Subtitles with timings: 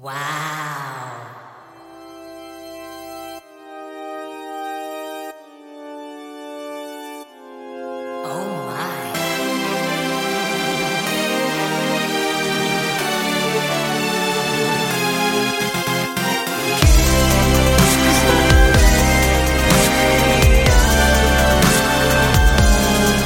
[0.00, 0.76] 와우.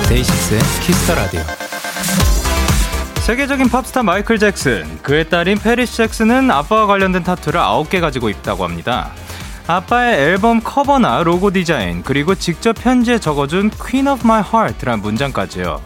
[0.09, 1.59] 데이식스의 키스터 라디오.
[3.30, 9.12] 세계적인 팝스타 마이클 잭슨, 그의 딸인 패리스 잭슨은 아빠와 관련된 타투를 9개 가지고 있다고 합니다.
[9.68, 15.80] 아빠의 앨범 커버나 로고 디자인, 그리고 직접 편지에 적어준 Queen of My Heart란 문장까지요.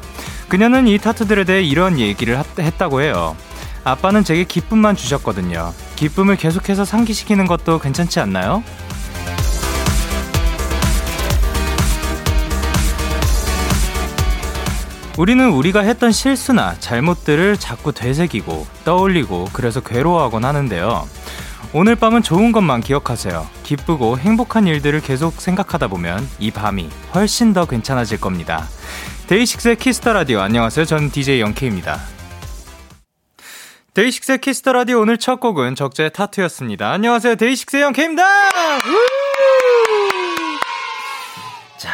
[0.48, 3.36] 그녀는 이 타투들에 대해 이런 얘기를 했다고 해요.
[3.84, 5.74] 아빠는 제게 기쁨만 주셨거든요.
[5.96, 8.64] 기쁨을 계속해서 상기시키는 것도 괜찮지 않나요?
[15.16, 21.09] 우리는 우리가 했던 실수나 잘못들을 자꾸 되새기고 떠올리고 그래서 괴로워하곤 하는데요.
[21.72, 23.46] 오늘 밤은 좋은 것만 기억하세요.
[23.62, 28.64] 기쁘고 행복한 일들을 계속 생각하다 보면 이 밤이 훨씬 더 괜찮아질 겁니다.
[29.28, 30.84] 데이식스의 키스 더 라디오 안녕하세요.
[30.84, 32.00] 저는 DJ 영케입니다.
[33.94, 36.91] 데이식스의 키스 더 라디오 오늘 첫 곡은 적재의 타투였습니다.
[36.91, 37.36] 안녕하세요.
[37.36, 38.25] 데이식스의 영케입니다.
[41.78, 41.91] 자,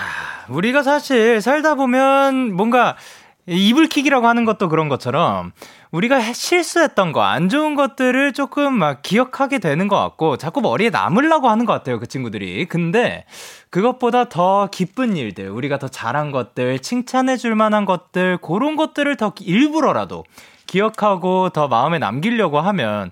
[0.49, 2.97] 우리가 사실 살다 보면 뭔가
[3.47, 5.53] 이불킥이라고 하는 것도 그런 것처럼
[5.91, 11.49] 우리가 실수했던 거, 안 좋은 것들을 조금 막 기억하게 되는 것 같고 자꾸 머리에 남으려고
[11.49, 12.67] 하는 것 같아요, 그 친구들이.
[12.67, 13.25] 근데
[13.71, 19.33] 그것보다 더 기쁜 일들, 우리가 더 잘한 것들, 칭찬해 줄 만한 것들, 그런 것들을 더
[19.41, 20.25] 일부러라도
[20.67, 23.11] 기억하고 더 마음에 남기려고 하면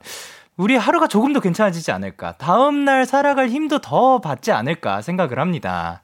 [0.57, 2.33] 우리 하루가 조금 더 괜찮아지지 않을까.
[2.37, 6.03] 다음날 살아갈 힘도 더 받지 않을까 생각을 합니다.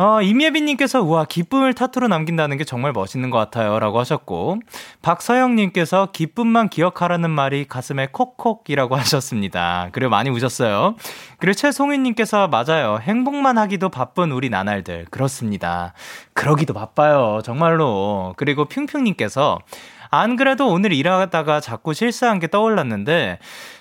[0.00, 3.80] 어, 임예빈님께서, 우와, 기쁨을 타투로 남긴다는 게 정말 멋있는 것 같아요.
[3.80, 4.60] 라고 하셨고,
[5.02, 9.88] 박서영님께서, 기쁨만 기억하라는 말이 가슴에 콕콕이라고 하셨습니다.
[9.90, 10.94] 그리고 많이 우셨어요.
[11.38, 13.00] 그리고 최송희님께서, 맞아요.
[13.02, 15.06] 행복만 하기도 바쁜 우리 나날들.
[15.10, 15.94] 그렇습니다.
[16.32, 17.40] 그러기도 바빠요.
[17.42, 18.34] 정말로.
[18.36, 19.58] 그리고 핑핑님께서,
[20.10, 23.38] 안 그래도 오늘 일하다가 자꾸 실수한 게 떠올랐는데,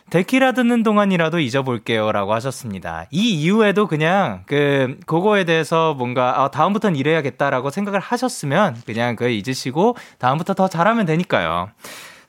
[0.09, 2.11] 데키라 듣는 동안이라도 잊어볼게요.
[2.11, 3.05] 라고 하셨습니다.
[3.11, 9.97] 이 이후에도 그냥, 그, 그거에 대해서 뭔가, 아, 다음부터는 이래야겠다라고 생각을 하셨으면, 그냥 그 잊으시고,
[10.17, 11.69] 다음부터 더 잘하면 되니까요.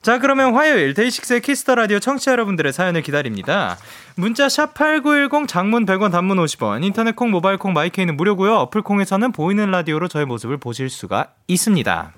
[0.01, 3.77] 자, 그러면 화요일 데이식스의 키스 더 라디오 청취자 여러분들의 사연을 기다립니다.
[4.15, 8.55] 문자 샵8910 장문 100원 단문 50원, 인터넷 콩, 모바일 콩, 마이케이는 무료고요.
[8.55, 12.13] 어플 콩에서는 보이는 라디오로 저의 모습을 보실 수가 있습니다.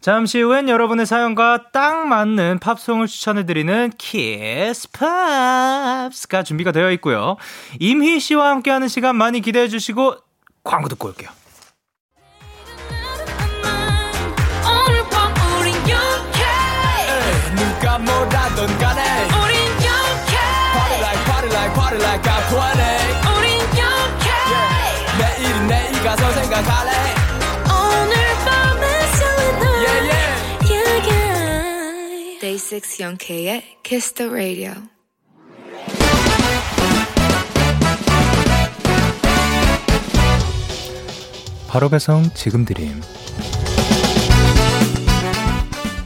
[0.00, 7.36] 잠시 후엔 여러분의 사연과 딱 맞는 팝송을 추천해드리는 키스 팝스가 준비가 되어 있고요.
[7.80, 10.14] 임희 씨와 함께하는 시간 많이 기대해 주시고
[10.62, 11.30] 광고 듣고 올게요.
[17.56, 20.36] 누가 뭐라던 간에 우린 영케
[20.74, 25.18] Party like party like party like I'm 20 우린 영케 yeah.
[25.18, 27.17] 내일은 내일 가서 생각할래
[33.00, 34.74] 영케이의 Kiss the Radio.
[41.66, 43.00] 바로 배송 지금 드림.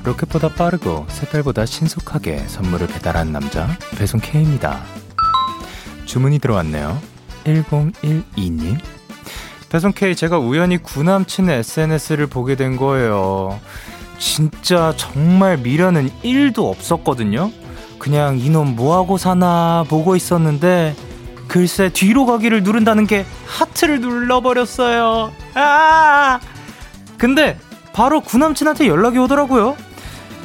[0.04, 3.68] 로켓보다 빠르고 색깔보다 신속하게 선물을 배달한 남자
[3.98, 4.84] 배송 K입니다.
[6.04, 7.00] 주문이 들어왔네요.
[7.44, 8.78] 1012님.
[9.68, 13.58] 배송 K 제가 우연히 구남친 SNS를 보게 된 거예요.
[14.22, 17.50] 진짜 정말 미련은 1도 없었거든요.
[17.98, 20.94] 그냥 이놈 뭐하고 사나 보고 있었는데
[21.48, 25.32] 글쎄 뒤로 가기를 누른다는 게 하트를 눌러버렸어요.
[25.54, 26.38] 아!
[27.18, 27.58] 근데
[27.92, 29.76] 바로 구남친한테 연락이 오더라고요.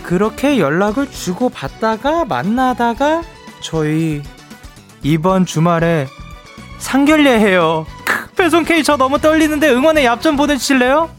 [0.01, 3.21] 그렇게 연락을 주고 받다가 만나다가
[3.61, 4.23] 저희
[5.03, 6.07] 이번 주말에
[6.79, 7.85] 상견례 해요.
[8.35, 11.11] 배송 K 저 너무 떨리는데 응원의 얍 좀 보내주실래요?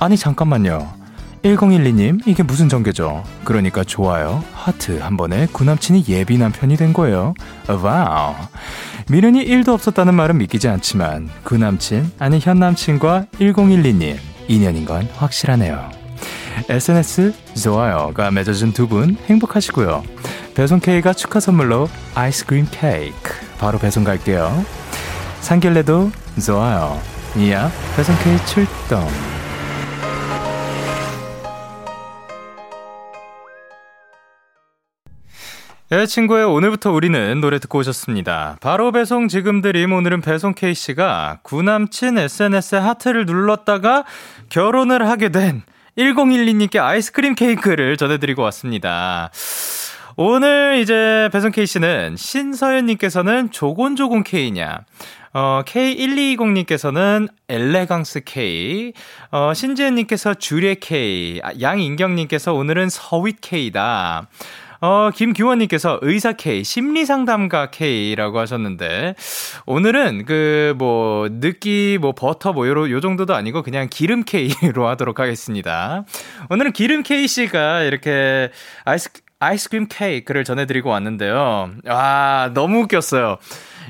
[0.00, 1.01] 아니 잠깐만요.
[1.42, 3.24] 1012님, 이게 무슨 전개죠?
[3.44, 4.44] 그러니까 좋아요.
[4.52, 7.34] 하트 한 번에 구남친이 예비 남편이 된 거예요.
[7.68, 8.34] wow.
[9.08, 14.16] 미련이 1도 없었다는 말은 믿기지 않지만, 구남친, 아니 현남친과 1012님,
[14.46, 15.90] 인연인 건 확실하네요.
[16.68, 20.02] SNS 좋아요가 맺어준 두 분 행복하시고요.
[20.54, 24.64] 배송 K가 축하 선물로 아이스크림 케이크 바로 배송 갈게요.
[25.40, 26.12] 상길래도
[26.44, 27.00] 좋아요.
[27.36, 29.08] 이야 배송 K 출동.
[35.92, 38.56] 네, 친구의 오늘부터 우리는 노래 듣고 오셨습니다.
[38.62, 44.04] 바로 배송 지금 드림 오늘은 배송 K씨가 구남친 SNS에 하트를 눌렀다가
[44.48, 45.60] 결혼을 하게 된
[45.98, 49.30] 1012님께 아이스크림 케이크를 전해드리고 왔습니다.
[50.16, 54.86] 오늘 이제 배송 K씨는 신서연님께서는 조곤조곤 K냐.
[55.34, 58.94] 어, K1220님께서는 엘레강스 K,
[59.30, 64.28] 어, 신지은님께서 주례 K, 아, 양인경님께서 오늘은 서윗 K다.
[64.82, 69.14] 어, 김규원님께서 의사 K, 심리상담가 K라고 하셨는데,
[69.64, 75.20] 오늘은 그, 뭐, 느끼, 뭐, 버터, 뭐, 요, 요 정도도 아니고 그냥 기름 K로 하도록
[75.20, 76.04] 하겠습니다.
[76.50, 78.50] 오늘은 기름 K씨가 이렇게
[78.84, 81.70] 아이스, 아이스크림 케이크를 전해드리고 왔는데요.
[81.86, 83.38] 아, 너무 웃겼어요.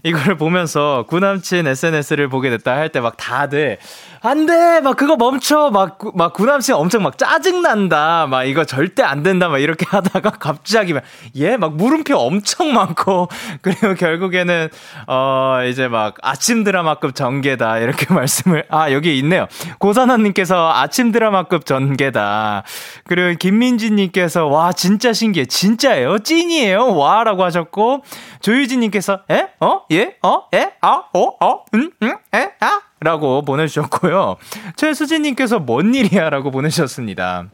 [0.05, 3.79] 이걸 보면서 구남친 SNS를 보게 됐다 할 때 막 다들
[4.25, 4.81] 안 돼!
[4.81, 5.71] 막 그거 멈춰!
[5.73, 8.29] 막, 막 구남친 엄청 막 짜증난다!
[8.29, 9.49] 막 이거 절대 안 된다!
[9.49, 11.03] 막 이렇게 하다가 갑자기 막,
[11.35, 11.57] 예?
[11.57, 13.27] 막 물음표 엄청 많고,
[13.63, 14.69] 그리고 결국에는,
[15.09, 17.79] 어, 이제 막 아침 드라마급 전개다.
[17.79, 19.49] 이렇게 말씀을, 아, 여기 있네요.
[19.79, 22.63] 고산원님께서 아침 드라마급 전개다.
[23.09, 25.47] 그리고 김민지님께서, 와, 진짜 신기해.
[25.47, 26.21] 진짜예요?
[26.21, 26.95] 찐이에요?
[26.97, 27.25] 와!
[27.25, 28.05] 라고 하셨고,
[28.43, 29.49] 조유진님께서, 에?
[29.61, 29.83] 어?
[29.93, 30.17] 예?
[30.23, 30.43] 어?
[30.53, 30.73] 에?
[30.81, 31.05] 아?
[31.15, 31.21] 어?
[31.45, 31.65] 어?
[31.75, 31.91] 응?
[32.03, 32.17] 응?
[32.35, 32.51] 에?
[32.61, 32.81] 아?
[33.01, 34.37] 라고 보내주셨고요.
[34.77, 36.31] 최수진님께서 뭔 일이야?
[36.31, 37.47] 라고 보내주셨습니다.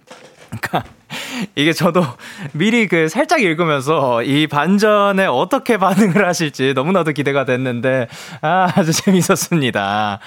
[0.50, 0.85] 그니까,
[1.55, 2.02] 이게 저도
[2.52, 8.08] 미리 그 살짝 읽으면서 이 반전에 어떻게 반응을 하실지 너무나도 기대가 됐는데,
[8.41, 10.20] 아, 아주 재밌었습니다.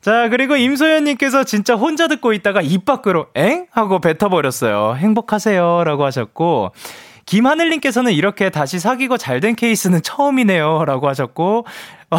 [0.00, 3.66] 자, 그리고 임소연님께서 진짜 혼자 듣고 있다가 입 밖으로 엥?
[3.72, 4.94] 하고 뱉어버렸어요.
[4.96, 5.82] 행복하세요.
[5.84, 6.70] 라고 하셨고,
[7.26, 10.84] 김하늘님께서는 이렇게 다시 사귀고 잘 된 케이스는 처음이네요.
[10.86, 11.66] 라고 하셨고,
[12.10, 12.18] 어,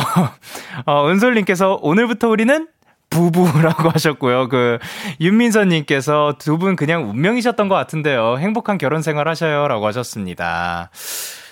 [0.86, 2.68] 어, 은솔님께서 오늘부터 우리는
[3.09, 4.50] 부부라고 하셨고요.
[4.50, 4.77] 그,
[5.21, 8.38] 윤민선님께서 두 분 그냥 운명이셨던 것 같은데요.
[8.38, 9.68] 행복한 결혼 생활 하셔요.
[9.68, 10.89] 라고 하셨습니다.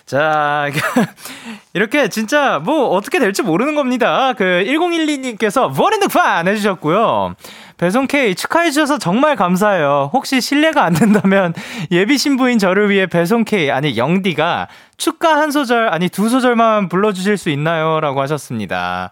[0.06, 0.68] 자,
[1.74, 4.34] 이렇게 진짜 뭐 어떻게 될지 모르는 겁니다.
[4.34, 7.36] 그 1012님께서 워렌드판 해주셨고요.
[7.78, 10.10] 배송 K 축하해 주셔서 정말 감사해요.
[10.14, 11.54] 혹시 실례가 안 된다면
[11.92, 14.68] 예비 신부인 저를 위해 배송 K, 아니, 영디가
[14.98, 18.00] 축가 한 소절, 아니, 두 소절만 불러 주실 수 있나요?
[18.00, 19.12] 라고 하셨습니다.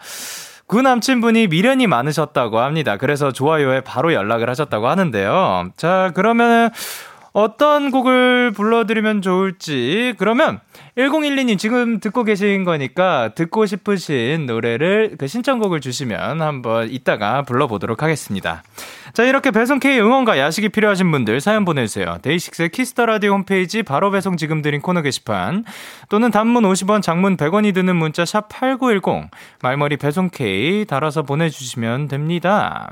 [0.65, 2.97] 그 남친분이 미련이 많으셨다고 합니다.
[2.97, 5.71] 그래서 좋아요에 바로 연락을 하셨다고 하는데요.
[5.75, 6.71] 자, 그러면
[7.33, 10.13] 어떤 곡을 불러드리면 좋을지.
[10.17, 10.59] 그러면
[10.97, 18.61] 1012님 지금 듣고 계신 거니까 듣고 싶으신 노래를 그 신청곡을 주시면 한번 이따가 불러보도록 하겠습니다.
[19.13, 22.19] 자, 이렇게 배송K 응원과 야식이 필요하신 분들 사연 보내주세요.
[22.21, 25.65] 데이식스의 키스 더 라디오 홈페이지 바로 배송 지금 드린 코너 게시판
[26.09, 29.31] 또는 단문 50원, 장문 100원이 드는 문자 샵 8910
[29.61, 32.91] 말머리 배송K 달아서 보내주시면 됩니다.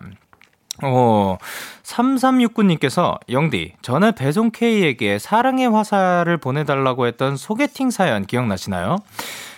[0.81, 1.37] 어,
[1.83, 8.97] 3369님께서, 영디, 전에 배송 K에게 사랑의 화살을 보내달라고 했던 소개팅 사연 기억나시나요?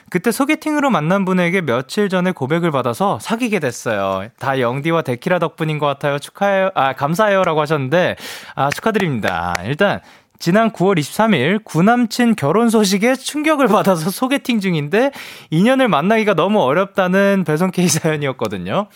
[0.09, 4.27] 그때 소개팅으로 만난 분에게 며칠 전에 고백을 받아서 사귀게 됐어요.
[4.37, 6.19] 다 영디와 데키라 덕분인 것 같아요.
[6.19, 6.69] 축하해요.
[6.75, 7.43] 아, 감사해요.
[7.43, 8.15] 라고 하셨는데,
[8.53, 9.55] 아, 축하드립니다.
[9.65, 10.01] 일단,
[10.37, 15.11] 지난 9월 23일 구남친 결혼 소식에 충격을 받아서 소개팅 중인데,
[15.49, 18.89] 인연을 만나기가 너무 어렵다는 배송 K 사연이었거든요.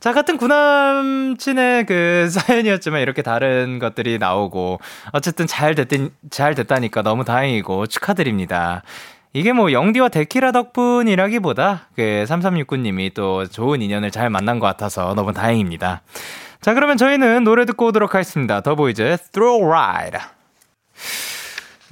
[0.00, 4.80] 자, 같은 구남친의 그 사연이었지만 이렇게 다른 것들이 나오고
[5.12, 8.82] 어쨌든 잘 됐든 잘 됐다니까 너무 다행이고 축하드립니다.
[9.34, 15.32] 이게 뭐 영디와 데키라 덕분이라기보다 그 3369님이 또 좋은 인연을 잘 만난 것 같아서 너무
[15.32, 16.00] 다행입니다.
[16.62, 18.62] 자, 그러면 저희는 노래 듣고 오도록 하겠습니다.
[18.62, 20.18] 더보이즈 Thrill Ride.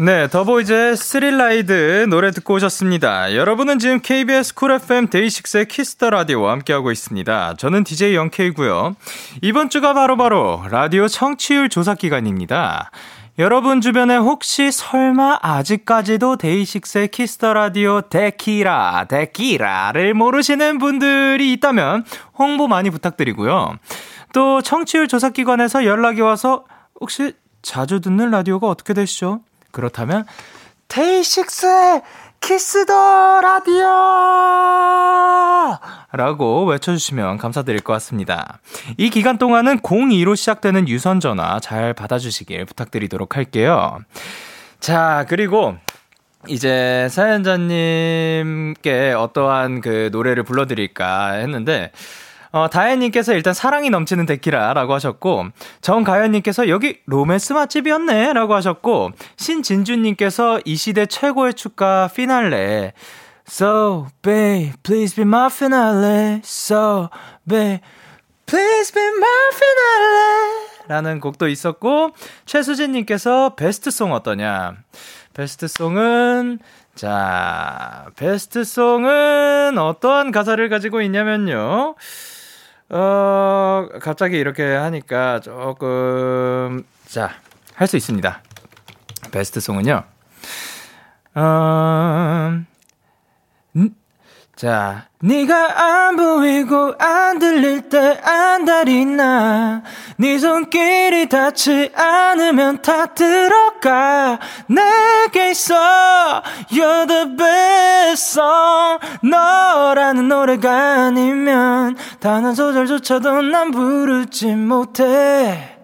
[0.01, 3.35] 네, 더보이즈의 Thrill Ride 노래 듣고 오셨습니다.
[3.35, 7.55] 여러분은 지금 KBS 쿨 FM 데이식스의 키스 더 라디오와 함께하고 있습니다.
[7.59, 8.95] 저는 DJ 영케이고요.
[9.43, 12.93] 이번 주가 바로바로 바로 라디오 청취율 조사 기간입니다.
[13.41, 22.05] 여러분 주변에 혹시 설마 아직까지도 데이식스의 키스 더 라디오 데키라, 데키라를 모르시는 분들이 있다면
[22.39, 23.77] 홍보 많이 부탁드리고요.
[24.33, 26.67] 또 청취율 조사 기관에서 연락이 와서
[27.01, 29.41] 혹시 자주 듣는 라디오가 어떻게 되시죠?
[29.79, 30.25] 그렇다면
[30.89, 32.03] 데이식스의
[32.41, 33.87] 키스더 라디오!
[36.11, 38.59] 라고 외쳐주시면 감사드릴 것 같습니다.
[38.97, 44.01] 이 기간 동안은 02로 시작되는 유선전화 잘 받아주시길 부탁드리도록 할게요.
[44.81, 45.77] 자, 그리고
[46.49, 51.93] 이제 사연자님께 어떠한 그 노래를 불러드릴까 했는데,
[52.51, 55.47] 어, 다혜님께서 일단 사랑이 넘치는 데키라라고 하셨고,
[55.81, 62.93] 정가연님께서 여기 로맨스 맛집이었네 라고 하셨고, 신진주님께서 이 시대 최고의 축가 피날레.
[63.47, 66.41] So, babe, please be my finale.
[66.45, 67.09] So,
[67.49, 67.81] babe,
[68.47, 70.69] please be my finale.
[70.89, 72.11] 라는 곡도 있었고,
[72.47, 74.77] 최수진님께서 Best Song 어떠냐.
[75.35, 76.59] 베스트송은,
[76.95, 81.95] 자, 베스트송은 어떠한 가사를 가지고 있냐면요.
[82.91, 87.31] 어, 갑자기 이렇게 하니까 조금, 자,
[87.75, 88.43] 할 수 있습니다.
[89.31, 90.03] 베스트 송은요.
[91.35, 92.61] 어,
[94.59, 99.85] 자, 네가 안 보이고 안 들릴 때 안달이 나.
[100.17, 104.41] 네 손길이 닿지 않으면 다 들어가.
[104.67, 106.43] 내게 있어.
[106.73, 108.99] You're the best song.
[109.23, 115.77] 너라는 노래가 아니면 단 한 소절조차도 난 부르지 못해.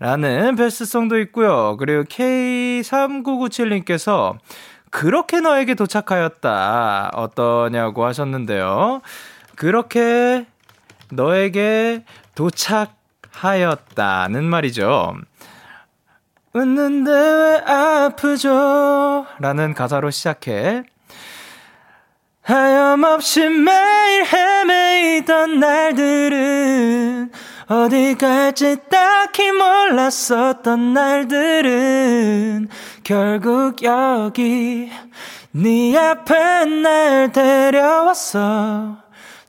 [0.00, 1.76] 라는 베스트송도 있고요.
[1.78, 4.36] 그리고 K3997님께서
[4.92, 7.10] 그렇게 너에게 도착하였다.
[7.14, 9.00] 어떠냐고 하셨는데요.
[9.56, 10.46] 그렇게
[11.10, 15.14] 너에게 도착하였다는 말이죠.
[16.52, 19.26] 웃는데 왜 아프죠?
[19.40, 20.82] 라는 가사로 시작해.
[22.42, 27.32] 하염없이 매일 헤매이던 날들은
[27.72, 32.68] 어디 갈지 딱히 몰랐었던 날들은
[33.02, 34.90] 결국 여기
[35.52, 38.98] 네 앞에 날 데려왔어.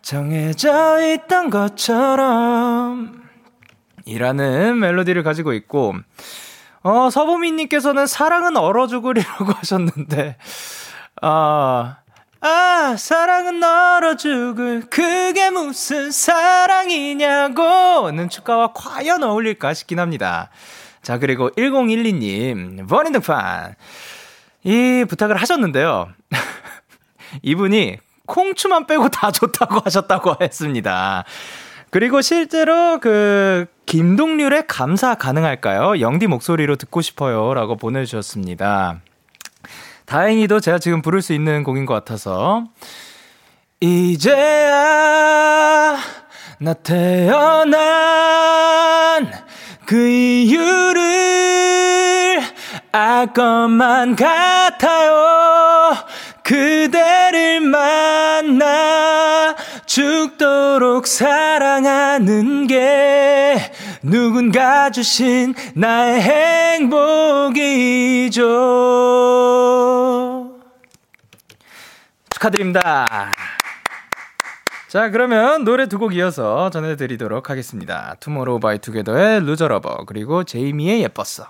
[0.01, 3.23] 정해져 있던 것처럼.
[4.05, 5.93] 이라는 멜로디를 가지고 있고
[6.81, 10.37] 어 서보미님께서는 사랑은 얼어 죽으리라고 하셨는데
[11.21, 11.97] 아
[12.45, 20.49] 아, 사랑은 너로 죽을 그게 무슨 사랑이냐고 는 축가와 과연 어울릴까 싶긴 합니다.
[21.01, 23.75] 자, 그리고 1012님, 버닝등판.
[24.65, 26.09] 이 부탁을 하셨는데요.
[27.43, 31.23] 이분이 콩추만 빼고 다 좋다고 하셨다고 했습니다.
[31.91, 36.01] 그리고 실제로 그 김동률의 감사 가능할까요?
[36.01, 37.53] 영디 목소리로 듣고 싶어요.
[37.53, 38.99] 라고 보내주셨습니다.
[40.05, 42.65] 다행히도 제가 지금 부를 수 있는 곡인 것 같아서.
[43.79, 44.73] 이제야
[46.59, 47.81] 나 태어난
[49.85, 51.03] 그 이유를
[52.91, 55.97] 알 것만 같아요.
[56.43, 59.55] 그대를 만나
[59.93, 63.71] 죽도록 사랑하는 게
[64.01, 66.19] 누군가 주신 나의
[66.81, 68.41] 행복이죠.
[72.31, 73.31] 축하드립니다.
[74.87, 78.15] 자, 그러면 노래 두 곡 이어서 전해드리도록 하겠습니다.
[78.19, 81.45] 투모로우 바이 투게더의 Loser Lover, 그리고 제이미의 예뻤어.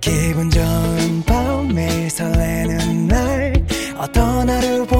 [0.00, 3.52] 기분 좋은 밤 매일 설레는 날
[3.98, 4.99] 어떤 하루 보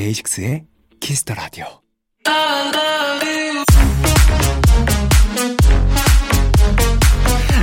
[0.00, 0.64] 데이식스의
[0.98, 1.66] 키스 더 라디오.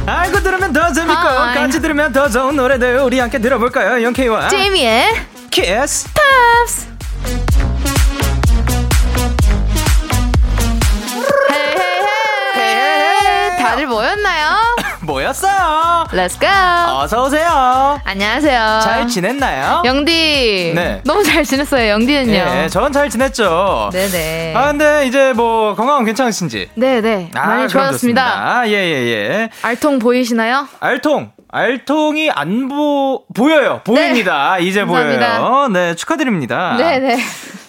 [0.05, 1.55] 알고 들으면 더 재밌고, hi.
[1.55, 4.03] 같이 들으면 더 좋은 노래들 우리 함께 들어볼까요?
[4.03, 5.15] 영케이와 제이미의
[5.49, 6.07] 키스.
[12.59, 13.57] 헤헤헤.
[13.57, 14.26] 다들 모였나요?
[15.27, 16.05] 모였어요.
[16.11, 16.47] Let's go.
[17.01, 17.99] 어서 오세요.
[18.05, 18.79] 안녕하세요.
[18.83, 19.81] 잘 지냈나요?
[19.85, 20.71] 영디.
[20.73, 21.01] 네.
[21.03, 21.89] 너무 잘 지냈어요.
[21.89, 22.33] 영디는요.
[22.33, 23.89] 예, 전잘 지냈죠.
[23.91, 24.53] 네네.
[24.55, 26.69] 아, 근데 이제 뭐 건강은 괜찮으신지?
[26.75, 27.31] 네네.
[27.35, 28.23] 아, 많이 좋아졌습니다.
[28.23, 28.69] 좋습니다.
[28.69, 29.49] 예, 예, 예.
[29.63, 30.67] 알통 보이시나요?
[30.79, 31.31] 알통.
[31.49, 33.81] 알통이 안 보, 보여요.
[33.83, 34.59] 보입니다.
[34.59, 34.85] 이제 네.
[34.85, 35.39] 감사합니다.
[35.39, 35.67] 보여요.
[35.69, 36.75] 네, 축하드립니다.
[36.77, 37.17] 네네.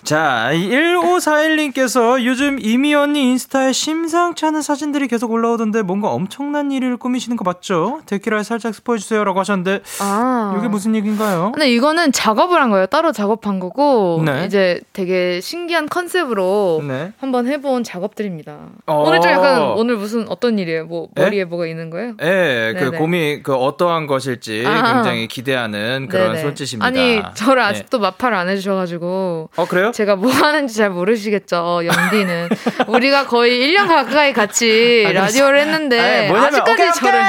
[0.09, 7.37] 자, 1541님께서 요즘 이미 언니 인스타에 심상치 않은 사진들이 계속 올라오던데 뭔가 엄청난 일을 꾸미시는
[7.37, 8.01] 거 맞죠?
[8.07, 9.23] 데키라 살짝 스포해주세요.
[9.23, 10.57] 라고 하셨는데, 아.
[10.59, 11.53] 이게 무슨 얘기인가요?
[11.53, 12.87] 근데 이거는 작업을 한 거예요.
[12.87, 14.47] 따로 작업한 거고 네.
[14.47, 17.13] 이제 되게 신기한 컨셉으로 네.
[17.19, 18.61] 한번 해본 작업들입니다.
[18.87, 19.05] 어.
[19.07, 20.87] 오늘 좀 약간 오늘 무슨 어떤 일이에요?
[20.87, 21.25] 뭐 네?
[21.25, 22.15] 머리에 뭐가 있는 거예요?
[22.23, 22.93] 예, 그.
[22.93, 24.95] 고민, 그 어떠한 것일지 아.
[24.95, 26.41] 굉장히 기대하는 그런 네네.
[26.41, 26.87] 손짓입니다.
[26.87, 27.69] 아니 저를 네.
[27.69, 29.93] 아직도 마파를 안 해주셔가지고 어, 그래요?
[29.99, 31.81] 제가 뭐 하는지 잘 모르시겠죠.
[31.85, 32.51] 영디는
[32.87, 37.21] 우리가 거의 1년 가까이 같이 아니, 라디오를 했는데 아니, 뭐냐면, 아직까지 오케이, 저를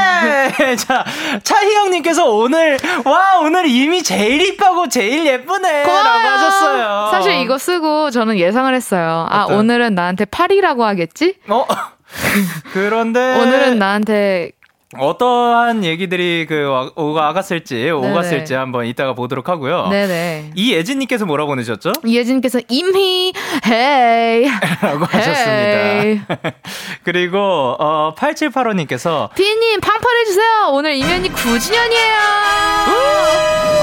[0.53, 0.77] 오케이.
[0.77, 1.03] 자,
[1.43, 5.81] 차희영님께서 오늘, 와, 오늘 이미 제일 이쁘고 제일 예쁘네.
[5.81, 6.29] 라고 고마워요.
[6.29, 7.09] 하셨어요.
[7.11, 9.25] 사실 이거 쓰고 저는 예상을 했어요.
[9.31, 9.57] 아 어떤?
[9.61, 11.37] 오늘은 나한테 8이라고 하겠지?
[11.47, 11.65] 어?
[12.71, 13.35] 그런데.
[13.35, 14.51] 오늘은 나한테
[14.97, 18.59] 어떠한 얘기들이 그 와- 오가갔을지 오갔을지 네네.
[18.59, 19.87] 한번 이따가 보도록 하고요.
[19.89, 20.51] 네네.
[20.55, 21.91] 이예진님께서 뭐라 보내셨죠?
[22.03, 23.33] 이예진께서 임희
[23.67, 24.47] 헤이
[24.81, 26.25] 라고 하셨습니다.
[27.05, 27.37] 그리고
[27.77, 30.69] 어 8785님께서 피님 팡팡 해 주세요.
[30.71, 32.15] 오늘 이면이 9주년이에요.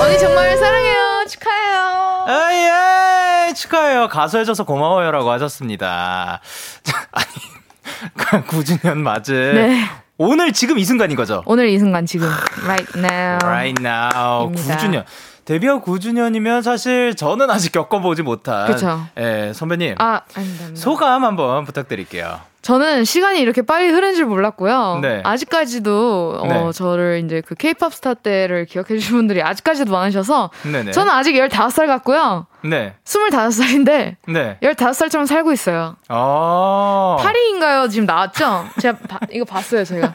[0.02, 1.24] 언니 정말 사랑해요.
[1.28, 2.24] 축하해요.
[2.28, 4.08] 아, 예, 축하해요.
[4.08, 6.40] 가수해줘서 고마워요라고 하셨습니다.
[6.82, 9.54] 자, 아니, 9주년 맞은.
[9.54, 9.84] 네.
[10.18, 11.42] 오늘 지금 이 순간인 거죠?
[11.46, 12.28] 오늘 이 순간 지금
[12.64, 13.38] right now.
[13.42, 14.46] Right now.
[14.46, 14.76] 입니다.
[14.76, 15.04] 9주년.
[15.44, 18.66] 데뷔하고 9주년이면 사실 저는 아직 겪어보지 못한.
[18.66, 19.06] 그쵸.
[19.18, 19.94] 예, 선배님.
[19.98, 20.64] 아, 아닙니다.
[20.74, 22.40] 소감 한번 부탁드릴게요.
[22.62, 24.98] 저는 시간이 이렇게 빨리 흐른 줄 몰랐고요.
[25.00, 25.20] 네.
[25.22, 26.72] 아직까지도 어, 네.
[26.72, 30.90] 저를 이제 그 케이팝 스타 때를 기억해 주신 분들이 아직까지도 많으셔서 네네.
[30.90, 32.46] 저는 아직 15살 같고요.
[32.62, 32.94] 네.
[33.04, 34.58] 25살인데 네.
[34.62, 35.96] 15살처럼 살고 있어요.
[36.08, 37.16] 어.
[37.20, 37.88] 파리인가요?
[37.88, 38.66] 지금 나왔죠?
[38.80, 40.10] 제가 바- 이거 봤어요, 제가.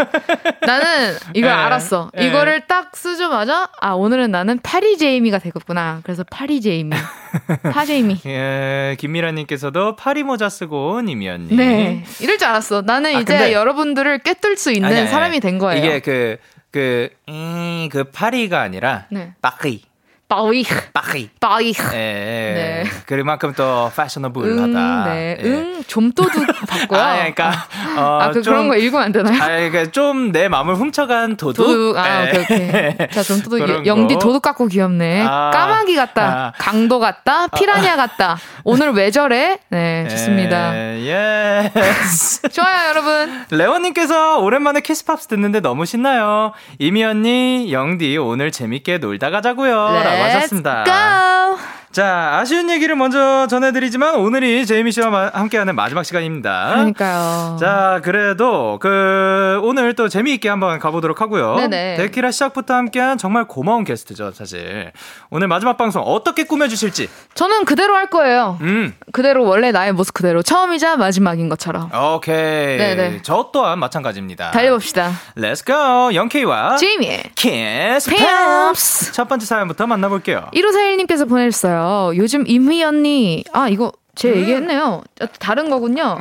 [0.66, 1.56] 나는 이걸 네.
[1.56, 2.12] 알았어.
[2.14, 2.28] 네.
[2.28, 6.02] 이거를 딱 쓰자마자 아, 오늘은 나는 파리 제이미가 되겠구나.
[6.04, 6.96] 그래서 파리 제이미.
[7.72, 8.20] 파 제이미.
[8.26, 11.56] 예, 김미라 님께서도 파리 모자 쓰고 온 이미연님.
[11.56, 12.04] 네.
[12.20, 12.82] 이럴 줄 알았어.
[12.82, 15.80] 나는 아, 이제 근데- 여러분들을 꿰뚫 수 있는 아니, 아니, 사람이 된 거예요.
[15.84, 16.38] 이게 그,
[16.72, 19.34] 그, 음, 그 파리가 아니라, 네.
[19.42, 19.84] 파리.
[20.32, 20.64] 빠위.
[20.94, 21.30] 파리.
[21.42, 21.74] 빠위.
[21.94, 22.84] 예, 예.
[22.84, 22.90] 네.
[23.06, 24.64] 그만큼 또 패셔너블하다.
[24.64, 25.38] 응, 네.
[25.38, 25.46] 예.
[25.46, 27.00] 응, 좀도둑 봤고요.
[27.02, 27.52] 아, 그러니까,
[27.98, 29.44] 어, 아, 그, 좀, 그런 거 읽으면 안 되나요?
[29.44, 31.66] 아, 그러니까 좀 내 마음을 훔쳐간 도둑.
[31.66, 32.30] 도둑, 아, 예.
[32.30, 33.08] 오케이, 오케이.
[33.12, 34.20] 자, 좀도둑, 그런 영디 거.
[34.22, 35.26] 도둑 같고 귀엽네.
[35.28, 36.24] 아, 까마귀 같다.
[36.24, 36.54] 아.
[36.58, 37.48] 강도 같다.
[37.48, 38.38] 피라냐 같다.
[38.64, 39.58] 오늘 왜 저래?
[39.70, 40.74] 네, 좋습니다.
[40.74, 41.08] 예.
[41.08, 41.72] 예.
[42.54, 43.46] 좋아요, 여러분.
[43.52, 46.54] 레원님께서 오랜만에 키스팝스 듣는데 너무 신나요.
[46.80, 49.76] 제이미 언니, 영디 오늘 재밌게 놀다 가자고요.
[49.76, 50.84] 라고 하셨습니다.
[50.86, 51.58] go!
[51.92, 56.70] 자, 아쉬운 얘기를 먼저 전해드리지만 오늘이 제이미 씨와 마- 함께하는 마지막 시간입니다.
[56.72, 57.58] 그러니까요.
[57.60, 61.56] 자, 그래도 그 오늘 또 재미있게 한번 가보도록 하고요.
[61.56, 61.98] 네네.
[61.98, 64.94] 데키라 시작부터 함께한 정말 고마운 게스트죠, 사실.
[65.32, 67.10] 오늘 마지막 방송 어떻게 꾸며주실지.
[67.34, 68.58] 저는 그대로 할 거예요.
[68.62, 71.90] 음, 그대로 원래 나의 모습 그대로 처음이자 마지막인 것처럼.
[71.94, 72.78] 오케이.
[72.78, 73.20] 네네.
[73.24, 74.52] 저 또한 마찬가지입니다.
[74.52, 75.12] 달려봅시다.
[75.36, 78.16] Let's go, 영케이와 제이미의 키스 팝스.
[78.16, 79.12] 팝스.
[79.12, 80.11] 첫 번째 사연부터 만나볼게요.
[80.54, 82.16] 1541님께서 보내주셨어요.
[82.18, 84.36] 요즘 제이미 언니, 아, 이거 제 음.
[84.38, 85.02] 얘기했네요.
[85.22, 86.18] 아, 다른 거군요.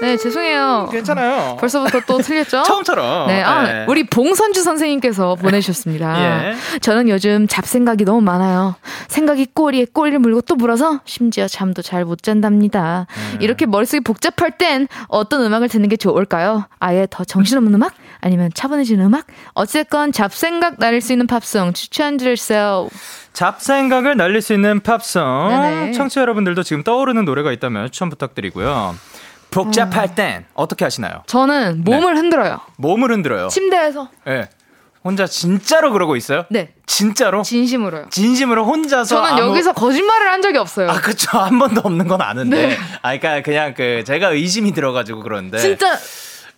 [0.00, 0.88] 네, 죄송해요.
[0.90, 1.56] 괜찮아요.
[1.60, 2.62] 벌써부터 또 틀렸죠?
[2.66, 3.28] 처음처럼.
[3.28, 3.84] 네, 아, 네.
[3.88, 6.50] 우리 봉선주 선생님께서 보내주셨습니다.
[6.50, 6.78] 예.
[6.80, 8.74] 저는 요즘 잡생각이 너무 많아요.
[9.06, 13.06] 생각이 꼬리에 꼬리를 물고 또 물어서 심지어 잠도 잘 못 잔답니다.
[13.34, 13.38] 음.
[13.40, 16.64] 이렇게 머릿속이 복잡할 땐 어떤 음악을 듣는 게 좋을까요?
[16.80, 17.92] 아예 더 정신없는 음악?
[18.22, 19.26] 아니면 차분해지는 음악?
[19.52, 22.88] 어쨌건 잡생각 날릴 수 있는 팝송 추천드릴게요.
[23.32, 25.48] 잡생각을 날릴 수 있는 팝송.
[25.50, 25.92] 네네.
[25.92, 28.94] 청취자 여러분들도 지금 떠오르는 노래가 있다면 추천 부탁드리고요.
[29.50, 31.24] 복잡할 땐 어떻게 하시나요?
[31.26, 32.60] 저는 몸을 흔들어요.
[32.76, 33.48] 몸을 흔들어요.
[33.48, 34.08] 침대에서.
[34.28, 34.48] 예.
[35.04, 36.44] 혼자 진짜로 그러고 있어요?
[36.48, 36.74] 네.
[36.86, 37.42] 진짜로?
[37.42, 38.06] 진심으로요.
[38.10, 40.88] 진심으로 혼자서 저는 아무- 여기서 거짓말을 한 적이 없어요.
[40.88, 42.76] 아 그쵸 한 번도 없는 건 아는데 네.
[43.02, 45.98] 아 그러니까 그냥 그 제가 의심이 들어가지고 그러는데 진짜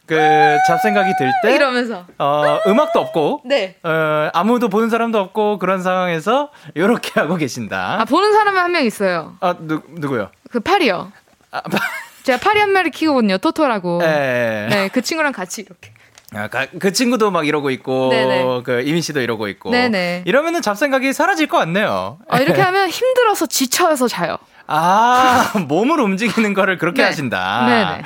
[0.06, 2.04] 그 잡생각이 들 때 이러면서.
[2.18, 3.76] 어, 음악도 없고 네.
[3.82, 8.00] 어, 아무도 보는 사람도 없고 그런 상황에서 이렇게 하고 계신다.
[8.00, 9.36] 아, 보는 사람은 한 명 있어요.
[9.40, 10.30] 아 누, 누구요?
[10.50, 11.10] 그 파리요.
[11.52, 11.62] 아,
[12.24, 13.38] 제가 파리 한 마리 키우거든요.
[13.38, 14.00] 토토라고.
[14.02, 14.66] 예.
[14.70, 15.92] 네, 그 친구랑 같이 이렇게.
[16.34, 18.62] 아, 가- 그 친구도 막 이러고 있고 네네.
[18.64, 20.24] 그 이민 씨도 이러고 있고 네네.
[20.26, 22.18] 이러면은 잡생각이 사라질 것 같네요.
[22.28, 24.36] 어, 이렇게 하면 힘들어서 지쳐서 자요.
[24.66, 27.08] 아 몸을 움직이는 거를 그렇게 네.
[27.08, 27.66] 하신다.
[27.66, 28.02] 네네.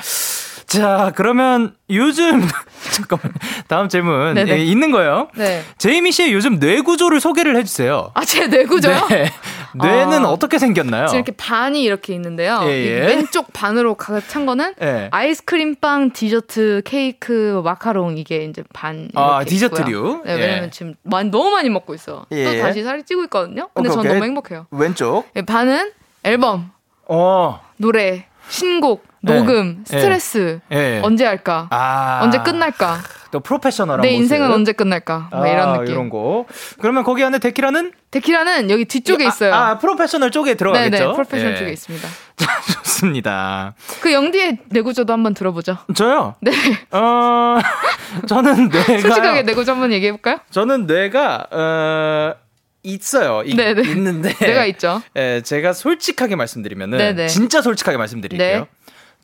[0.68, 2.42] 자 그러면 요즘
[2.92, 3.32] 잠깐만
[3.68, 4.36] 다음 질문.
[4.36, 5.28] 예, 있는 거예요.
[5.34, 5.62] 네.
[5.78, 8.10] 제이미 씨의 요즘 뇌 구조를 소개를 해주세요.
[8.12, 9.06] 아, 제 뇌 구조요?
[9.08, 9.30] 네.
[9.74, 10.28] 뇌는 아.
[10.28, 11.06] 어떻게 생겼나요?
[11.06, 12.60] 지금 이렇게 반이 이렇게 있는데요.
[12.64, 12.84] 예, 예.
[12.84, 15.08] 이 왼쪽 반으로 가득 찬 거는 예.
[15.10, 19.08] 아이스크림 빵, 디저트, 케이크, 마카롱 이게 이제 반.
[19.14, 20.22] 아, 이렇게 디저트류?
[20.26, 20.36] 네, 예.
[20.38, 22.26] 왜냐면 지금 많이, 너무 많이 먹고 있어.
[22.32, 22.44] 예.
[22.44, 23.68] 또 다시 살이 찌고 있거든요.
[23.72, 24.12] 근데 오케이, 전 오케이.
[24.12, 24.66] 너무 행복해요.
[24.70, 25.26] 왼쪽.
[25.34, 25.92] 예, 반은
[26.24, 26.70] 앨범,
[27.06, 27.60] 어.
[27.78, 29.34] 노래, 신곡, 네.
[29.36, 29.96] 녹음, 예.
[29.98, 30.60] 스트레스.
[30.72, 31.00] 예.
[31.02, 31.68] 언제 할까?
[31.70, 32.20] 아.
[32.22, 32.98] 언제 끝날까?
[33.30, 34.54] 또 프로페셔널한 내 인생은 모습.
[34.54, 35.28] 언제 끝날까?
[35.30, 35.92] 뭐 아, 이런 느낌.
[35.92, 36.46] 이런 거.
[36.80, 39.54] 그러면 거기 안에 데키라는 데키라는 여기 뒤쪽에 아, 있어요.
[39.54, 40.90] 아, 프로페셔널 쪽에 들어가겠죠.
[40.90, 41.58] 네네, 프로페셔널 예.
[41.58, 42.08] 쪽에 있습니다.
[42.84, 43.74] 좋습니다.
[44.00, 45.76] 그 영디의 내구조도 한번 들어보죠.
[45.94, 46.36] 저요?
[46.40, 46.52] 네.
[46.92, 47.58] 어,
[48.26, 50.38] 저는 뇌가 솔직하게 내구조 한번 얘기해볼까요?
[50.50, 52.34] 저는 뇌가 어
[52.82, 53.42] 있어요.
[53.44, 53.82] 이- 네네.
[53.90, 55.02] 있는데 뇌가 있죠.
[55.16, 57.26] 예, 제가 솔직하게 말씀드리면은 네네.
[57.28, 58.60] 진짜 솔직하게 말씀드릴게요.
[58.60, 58.66] 네.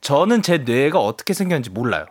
[0.00, 2.06] 저는 제 뇌가 어떻게 생겼는지 몰라요.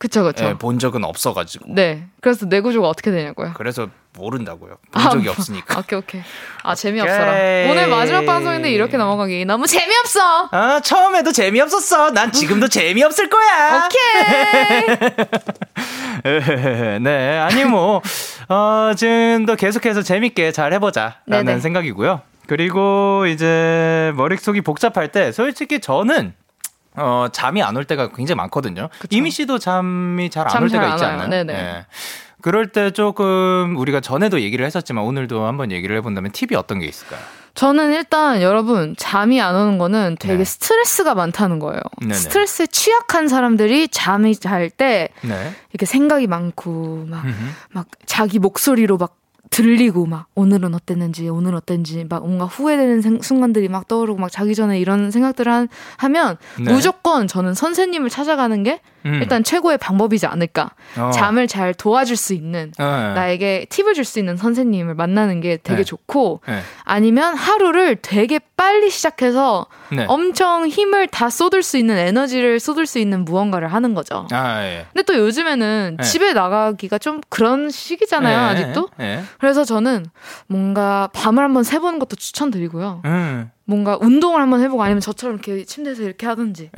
[0.00, 0.46] 그쵸, 그쵸.
[0.46, 1.74] 예, 본 적은 없어가지고.
[1.74, 2.06] 네.
[2.22, 3.52] 그래서 내구조가 어떻게 되냐고요.
[3.52, 4.78] 그래서 모른다고요.
[4.90, 5.78] 본 적이 아, 없으니까.
[5.78, 6.22] 오케이, 오케이.
[6.62, 7.32] 아, 재미없어라.
[7.32, 7.70] 오케이.
[7.70, 10.48] 오늘 마지막 방송인데 이렇게 넘어가기 너무 재미없어!
[10.52, 12.12] 아, 처음에도 재미없었어.
[12.12, 13.86] 난 지금도 재미없을 거야.
[13.86, 14.86] 오케이!
[17.00, 18.00] 네, 아니 뭐,
[18.48, 21.16] 어, 지금도 계속해서 재밌게 잘 해보자.
[21.26, 21.60] 라는 네네.
[21.60, 22.22] 생각이고요.
[22.46, 26.32] 그리고 이제 머릿속이 복잡할 때 솔직히 저는
[26.96, 28.88] 어, 잠이 안 올 때가 굉장히 많거든요.
[29.10, 31.04] 이미 씨도 잠이 잘안잠올잘 때가 안 있지.
[31.04, 31.28] 않나요?
[31.28, 31.52] 네네.
[31.54, 31.86] 예.
[32.42, 37.20] 그럴 때 조금 우리가 전에도 얘기를 했었지만 오늘도 한번 얘기를 해본다면 팁이 어떤 게 있을까요?
[37.54, 40.44] 저는 일단 여러분 잠이 안 오는 거는 되게 네.
[40.44, 41.80] 스트레스가 많다는 거예요.
[42.00, 42.14] 네네.
[42.14, 45.52] 스트레스에 취약한 사람들이 잠이 잘때 네.
[45.72, 47.24] 이렇게 생각이 많고 막.
[47.70, 49.16] 막 자기 목소리로 막
[49.50, 54.54] 들리고 막 오늘은 어땠는지 오늘 어땠는지 막 뭔가 후회되는 생- 순간들이 막 떠오르고 막 자기
[54.54, 56.72] 전에 이런 생각들을 한, 하면 네.
[56.72, 59.14] 무조건 저는 선생님을 찾아가는 게 음.
[59.14, 61.10] 일단 최고의 방법이지 않을까 어.
[61.12, 62.84] 잠을 잘 도와줄 수 있는 네.
[62.84, 65.84] 나에게 팁을 줄 수 있는 선생님을 만나는 게 되게 네.
[65.84, 66.60] 좋고 네.
[66.84, 70.04] 아니면 하루를 되게 빨리 시작해서 네.
[70.08, 74.26] 엄청 힘을 다 쏟을 수 있는 에너지를 쏟을 수 있는 무언가를 하는 거죠.
[74.32, 74.86] 아, 예.
[74.92, 76.02] 근데 또 요즘에는 네.
[76.02, 78.88] 집에 나가기가 좀 그런 시기잖아요, 예, 아직도.
[79.00, 79.22] 예.
[79.38, 80.06] 그래서 저는
[80.46, 83.02] 뭔가 밤을 한번 새 보는 것도 추천드리고요.
[83.04, 83.50] 음.
[83.64, 86.70] 뭔가 운동을 한번 해보고 아니면 저처럼 이렇게 침대에서 이렇게 하든지.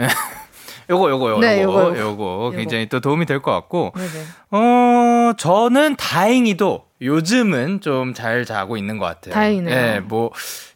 [0.90, 4.24] 요거 요거 요거 네, 요거 요거, 굉장히 또 도움이 될 것 같고 네네.
[4.50, 9.34] 어 저는 다행히도 요즘은 좀 잘 자고 있는 것 같아요.
[9.34, 9.74] 다행이네요.
[9.76, 10.30] 예, 뭐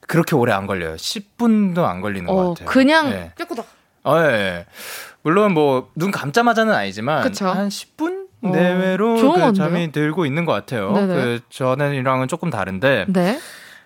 [0.08, 0.94] 그렇게 오래 안 걸려요.
[0.96, 2.66] 10분도 안 걸리는 것 어, 같아요.
[2.68, 3.32] 그냥 예.
[3.36, 3.68] 깨끗하다.
[4.04, 4.66] 어, 예, 예.
[5.22, 7.46] 물론 뭐 눈 감자마자는 아니지만 그쵸.
[7.46, 9.52] 한 10분 어, 내외로 좋은 그?
[9.54, 10.92] 잠이 들고 있는 것 같아요.
[10.92, 11.14] 네네.
[11.14, 13.38] 그 전이랑은 조금 다른데 네.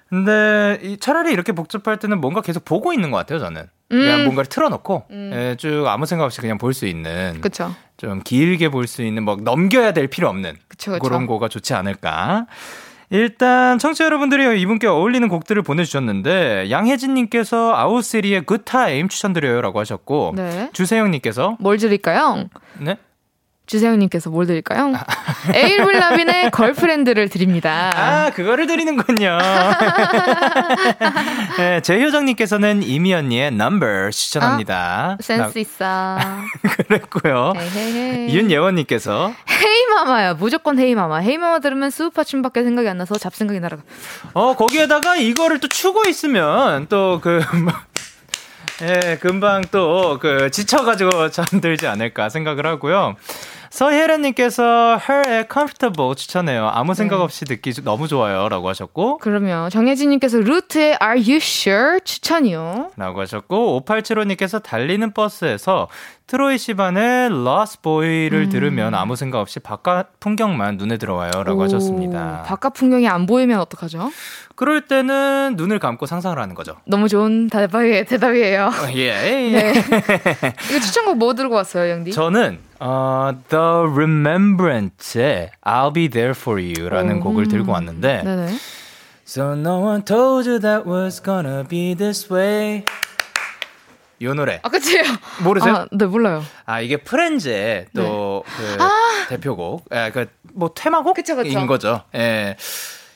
[0.09, 3.38] 근데 이 차라리 이렇게 복잡할 때는 뭔가 계속 보고 있는 것 같아요.
[3.38, 4.24] 저는 그냥 음.
[4.24, 5.31] 뭔가를 틀어놓고 음.
[5.35, 7.74] 예, 쭉 아무 생각 없이 그냥 볼 수 있는 그쵸.
[7.96, 11.03] 좀 길게 볼 수 있는 뭐 넘겨야 될 필요 없는 그쵸, 그쵸.
[11.03, 12.46] 그런 거가 좋지 않을까.
[13.12, 20.70] 일단 청취자 여러분들이 이분께 어울리는 곡들을 보내주셨는데 양혜진님께서 아웃시리의 굿타임 추천드려요라고 하셨고 네.
[20.72, 22.44] 주세영님께서 뭘 드릴까요?
[22.79, 22.96] 네
[23.70, 24.92] 주세영님께서 뭘 드릴까요?
[25.54, 27.92] 에이브릴 라빈의 Girlfriend를 드립니다.
[27.94, 29.38] 아, 그거를 드리는군요.
[31.56, 35.16] 네, 제효정님께서는 제이미 언니의 Numbers 추천합니다.
[35.18, 35.85] 아, 센스 있어.
[35.85, 36.42] 나-
[36.88, 37.52] 그랬고요.
[38.28, 40.35] 윤예원님께서 헤이 마마야.
[40.35, 41.20] 무조건 헤이 마마.
[41.20, 43.83] 헤이 마마 들으면 스우파 춤밖에 생각이 안 나서 잡생각이 날아가.
[44.35, 47.40] 어 거기에다가 이거를 또 추고 있으면 또그
[48.83, 53.14] 예, 금방 또 그 지쳐가지고 잠들지 않을까 생각을 하고요.
[53.70, 56.68] 서혜련님께서 Her의 Comfortable 추천해요.
[56.74, 57.22] 아무 생각 네.
[57.22, 62.90] 없이 듣기 너무 좋아요라고 하셨고 그러면 정혜진님께서 루트의 Are You Sure 추천이요.
[62.96, 65.88] 라고 하셨고 5875님께서 달리는 버스에서
[66.26, 68.48] 트로이 시반의 Lost Boy를 음.
[68.50, 72.42] 들으면 아무 생각 없이 바깥 풍경만 눈에 들어와요라고 오, 하셨습니다.
[72.46, 74.11] 바깥 풍경이 안 보이면 어떡하죠?
[74.56, 76.76] 그럴 때는 눈을 감고 상상을 하는 거죠.
[76.87, 78.66] 너무 좋은 대답이, 대답이에요.
[78.66, 79.11] 어, 예.
[79.50, 79.72] 네.
[80.70, 82.12] 이거 추천곡 뭐 들고 왔어요, 영디?
[82.12, 87.20] 저는 어, The Remembrance의 I'll Be There For You라는 오.
[87.20, 88.54] 곡을 들고 왔는데 네네.
[89.26, 92.84] So no one told you that was gonna be this way
[94.18, 95.02] 이 노래 아, 그치요?
[95.44, 95.74] 모르세요?
[95.74, 96.42] 아, 네, 몰라요.
[96.66, 98.44] 아 이게 프렌즈의 또그
[99.28, 101.66] 대표곡, 예, 그 뭐 테마곡인 그쵸, 그쵸.
[101.66, 102.02] 거죠.
[102.14, 102.56] 예.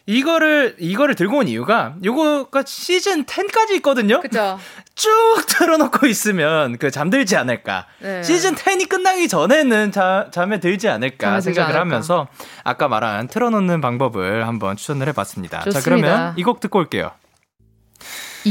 [0.07, 4.21] 이거를 이거를 들고 온 이유가 요거가 시즌 10까지 있거든요.
[4.21, 4.59] 그쵸.
[4.95, 5.11] 쭉
[5.49, 7.87] 틀어놓고 있으면 그 잠들지 않을까.
[8.01, 8.23] 네.
[8.23, 11.81] 시즌 10이 끝나기 전에는 자, 잠에 들지 않을까 잠에 생각을 않을까.
[11.81, 12.29] 하면서
[12.65, 15.59] 아까 말한 틀어놓는 방법을 한번 추천을 해봤습니다.
[15.61, 15.85] 자 좋습니다.
[15.85, 17.11] 그러면 이 곡 듣고 올게요.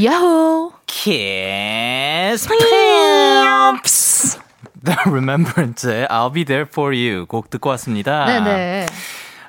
[0.04, 0.74] 야호!
[0.88, 4.39] Kiss Pimps
[4.84, 8.26] The Remembrance의 I'll Be There For You 곡 듣고 왔습니다.
[8.26, 8.86] 네네.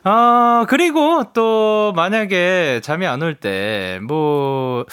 [0.04, 4.84] 어, 그리고 또 만약에 잠이 안 올 때, 뭐,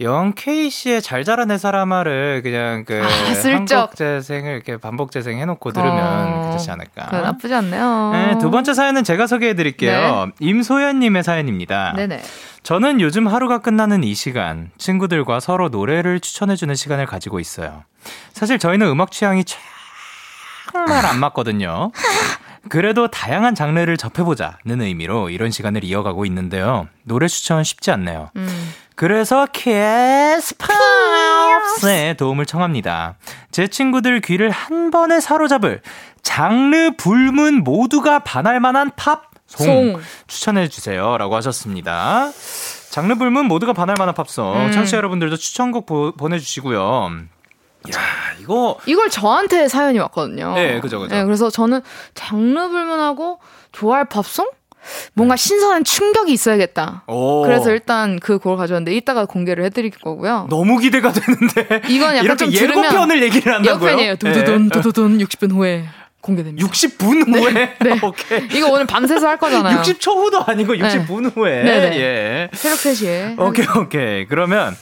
[0.00, 3.76] 영케이 씨의 잘 자란 내 사람아를 그냥 그 아, 슬쩍.
[3.78, 7.06] 한국 재생을 이렇게 반복 재생 해놓고 들으면 어, 괜찮지 않을까.
[7.06, 8.10] 그거 나쁘지 않네요.
[8.12, 10.30] 네, 두 번째 사연은 제가 소개해 드릴게요.
[10.40, 11.92] 임소연님의 사연입니다.
[11.96, 12.22] 네네.
[12.64, 17.84] 저는 요즘 하루가 끝나는 이 시간, 친구들과 서로 노래를 추천해주는 시간을 가지고 있어요.
[18.32, 19.44] 사실 저희는 음악 취향이
[20.74, 21.92] 정말 안 맞거든요.
[22.68, 26.88] 그래도 다양한 장르를 접해보자는 의미로 이런 시간을 이어가고 있는데요.
[27.04, 28.30] 노래 추천 쉽지 않네요.
[28.36, 28.72] 음.
[28.96, 30.66] 그래서 캐스파스의
[32.16, 33.16] 도움을 청합니다.
[33.50, 35.82] 제 친구들 귀를 한 번에 사로잡을
[36.22, 40.00] 장르 불문 모두가 반할 만한 팝송 송.
[40.26, 42.30] 추천해 주세요라고 하셨습니다.
[42.90, 44.72] 장르 불문 모두가 반할 만한 팝송 음.
[44.72, 47.10] 청취자 여러분들도 추천곡 보, 보내주시고요.
[47.94, 47.98] 야
[48.44, 50.54] 이거 이걸 저한테 사연이 왔거든요.
[50.54, 51.14] 네, 그죠, 그죠.
[51.14, 51.80] 네, 그래서 저는
[52.14, 53.38] 장르 불문하고
[53.72, 54.46] 좋아할 팝송?
[55.14, 57.04] 뭔가 신선한 충격이 있어야겠다.
[57.06, 60.46] 오, 그래서 일단 그 곡을 가져왔는데 이따가 공개를 해드릴 거고요.
[60.50, 63.90] 너무 기대가 되는데 이건 약간 좀 예고편을 얘기를 한다고요?
[63.90, 64.16] 예고편이에요.
[64.16, 64.68] 두두둔 네.
[64.70, 65.86] 두두둔 60분 후에
[66.20, 66.66] 공개됩니다.
[66.68, 67.98] 60분 후에 네.
[68.04, 68.46] 오케이.
[68.58, 69.80] 이거 오늘 밤새서 할 거잖아요.
[69.80, 71.62] 60초 후도 아니고 60분 후에.
[71.62, 71.98] 네네.
[71.98, 72.48] 예.
[72.52, 73.38] 새벽 3시에.
[73.40, 74.26] 오케이, 오케이.
[74.26, 74.76] 그러면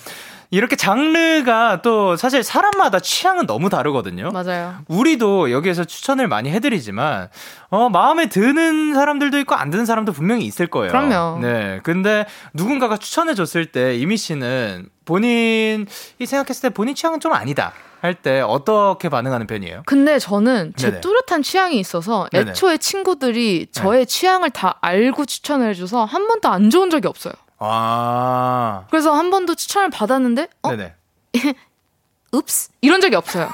[0.52, 4.30] 이렇게 장르가 또 사실 사람마다 취향은 너무 다르거든요.
[4.32, 4.74] 맞아요.
[4.86, 7.30] 우리도 여기에서 추천을 많이 해드리지만,
[7.70, 10.90] 어, 마음에 드는 사람들도 있고 안 드는 사람도 분명히 있을 거예요.
[10.92, 11.38] 그럼요.
[11.40, 11.80] 네.
[11.82, 15.86] 근데 누군가가 추천해줬을 때 이미 씨는 본인이
[16.22, 17.72] 생각했을 때 본인 취향은 좀 아니다.
[18.02, 19.84] 할때 어떻게 반응하는 편이에요?
[19.86, 21.00] 근데 저는 제 네네.
[21.00, 22.44] 뚜렷한 취향이 있어서 네네.
[22.44, 22.50] 네.
[22.50, 27.32] 애초에 친구들이 저의 취향을 다 알고 추천을 해줘서 한 번도 안 좋은 적이 없어요.
[27.64, 28.84] 아.
[28.90, 30.70] 그래서 한 번도 추천을 받았는데 어?
[30.70, 30.94] 네네.
[32.34, 32.70] 읍스?
[32.80, 33.50] 이런 적이 없어요.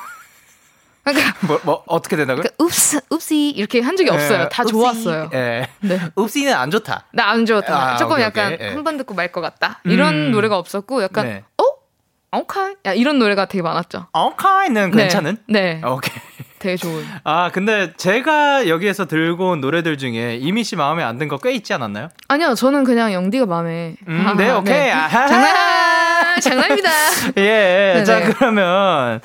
[1.05, 2.45] 그러니까 뭐, 뭐, 어떻게 된다고요?
[2.45, 4.43] 그 읍스, 읍시 이렇게 한 적이 없어요.
[4.45, 5.31] 예, 다 읍시, 좋았어요.
[5.33, 5.69] 예.
[5.81, 6.01] 네.
[6.19, 7.07] 읍시는 안 좋다.
[7.13, 7.93] 나 안 좋았다.
[7.95, 8.57] 아, 조금 오케이, 약간.
[8.61, 8.69] 예.
[8.71, 9.81] 한번 듣고 말 것 같다.
[9.85, 10.31] 이런 음.
[10.33, 11.45] 노래가 없었고 약간 네.
[11.59, 12.39] 어?
[12.39, 12.75] 오카이?
[12.85, 14.07] 야, 이런 노래가 되게 많았죠.
[14.13, 14.97] 어카이는 네.
[15.05, 15.39] 괜찮은?
[15.49, 15.81] 네.
[15.85, 16.15] 오케이.
[16.59, 17.05] 되게 좋은.
[17.25, 21.53] 아, 근데 제가 여기에서 들고 온 노래들 중에 제이미 씨 마음에 안 든 거 꽤
[21.53, 22.09] 있지 않았나요?
[22.29, 23.95] 아니요, 저는 그냥 영디가 마음에.
[24.09, 24.91] 음, 아, 네, 오케이.
[24.91, 25.27] 아하.
[25.27, 26.41] 장난!
[26.41, 26.91] 장난입니다.
[27.39, 28.05] 예, 네네.
[28.05, 29.21] 자, 그러면,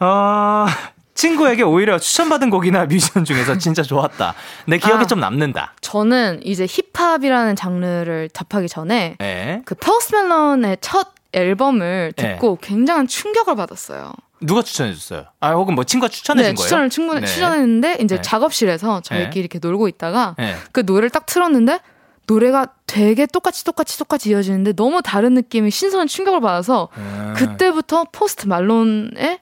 [0.00, 0.66] 어,
[1.14, 4.34] 친구에게 오히려 추천받은 곡이나 뮤지션 중에서 진짜 좋았다.
[4.66, 5.06] 내 기억에 아.
[5.06, 5.72] 좀 남는다.
[5.80, 9.62] 저는 이제 힙합이라는 장르를 접하기 전에 예.
[9.64, 12.34] 그 포스트 말론의 첫 앨범을 네.
[12.34, 14.12] 듣고 굉장한 충격을 받았어요.
[14.40, 15.26] 누가 추천해줬어요?
[15.40, 16.66] 아, 혹은 뭐 친구가 추천해준 네, 거예요?
[16.66, 17.26] 추천을 충분히 네.
[17.26, 18.22] 추천했는데 이제 네.
[18.22, 20.56] 작업실에서 저희끼리 이렇게 놀고 있다가 네.
[20.72, 21.80] 그 노래를 딱 틀었는데
[22.26, 27.34] 노래가 되게 똑같이 똑같이 똑같이 이어지는데 너무 다른 느낌의 신선한 충격을 받아서 음.
[27.36, 29.40] 그때부터 포스트 말론의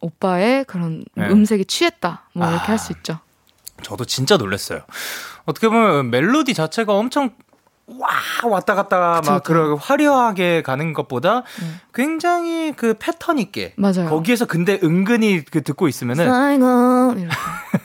[0.00, 1.28] 오빠의 그런 네.
[1.28, 2.28] 음색에 취했다.
[2.34, 2.68] 뭐 이렇게 아.
[2.68, 3.20] 할수 있죠.
[3.82, 4.80] 저도 진짜 놀랐어요.
[5.44, 7.30] 어떻게 보면 멜로디 자체가 엄청
[7.88, 8.08] 와
[8.50, 9.44] 왔다 갔다 그쵸, 막.
[9.44, 11.80] 그런 화려하게 가는 것보다 음.
[11.94, 14.08] 굉장히 그 패턴 있게 맞아요.
[14.10, 17.36] 거기에서 근데 은근히 그 듣고 있으면은 사이건 이렇게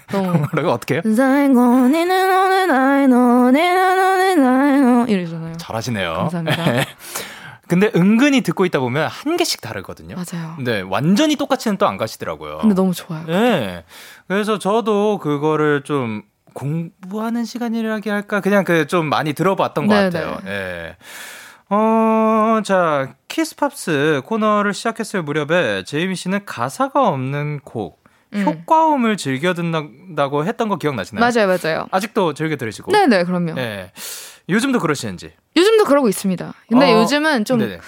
[0.68, 1.02] 어떻게 해요?
[1.06, 5.58] 나이 나이 너 이러잖아요.
[5.58, 6.14] 잘하시네요.
[6.14, 6.66] 감사합니다.
[7.68, 10.16] 근데 은근히 듣고 있다 보면 한 개씩 다르거든요.
[10.16, 10.56] 맞아요.
[10.60, 12.58] 네, 완전히 똑같이는 또 안 가시더라고요.
[12.60, 13.24] 근데 너무 좋아요.
[13.28, 13.86] 네.
[14.28, 18.40] 그래서 저도 그거를 좀 공부하는 시간이라기 할까?
[18.42, 20.10] 그냥 그 좀 많이 들어봤던 것 네네.
[20.10, 20.38] 같아요.
[20.48, 20.96] 예.
[21.70, 28.44] 어, 자, 키스팝스 코너를 시작했을 무렵에 제이미 씨는 가사가 없는 곡, 음.
[28.46, 31.22] 효과음을 즐겨 듣는다고 했던 거 기억나시나요?
[31.26, 31.88] 맞아요, 맞아요.
[31.92, 32.92] 아직도 즐겨 들으시고.
[32.92, 33.54] 네 네, 그럼요.
[33.58, 33.92] 예.
[34.50, 35.32] 요즘도 그러시는지.
[35.82, 36.54] 요즘도 그러고 있습니다.
[36.70, 37.80] 근데 어, 요즘은 좀, 네네.